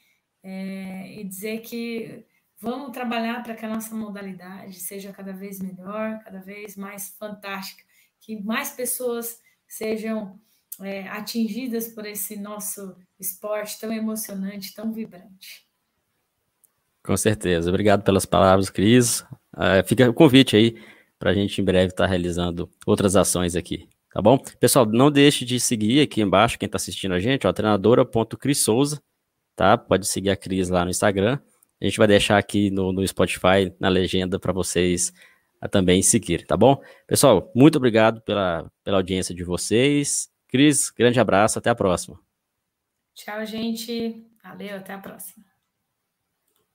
[0.43, 2.25] É, e dizer que
[2.59, 7.83] vamos trabalhar para que a nossa modalidade seja cada vez melhor, cada vez mais fantástica,
[8.19, 10.39] que mais pessoas sejam
[10.81, 15.67] é, atingidas por esse nosso esporte tão emocionante, tão vibrante.
[17.03, 17.69] Com certeza.
[17.69, 19.21] Obrigado pelas palavras, Cris.
[19.53, 20.81] Uh, fica o convite aí
[21.19, 24.37] para a gente em breve estar tá realizando outras ações aqui, tá bom?
[24.59, 29.01] Pessoal, não deixe de seguir aqui embaixo, quem está assistindo a gente, ó, treinadora.crissouza,
[29.55, 29.77] tá?
[29.77, 31.39] Pode seguir a Cris lá no Instagram.
[31.81, 35.13] A gente vai deixar aqui no, no Spotify, na legenda, para vocês
[35.69, 36.81] também seguir, tá bom?
[37.07, 40.29] Pessoal, muito obrigado pela, pela audiência de vocês.
[40.47, 42.19] Cris, grande abraço, até a próxima.
[43.13, 44.25] Tchau, gente.
[44.43, 45.52] Valeu, até a próxima.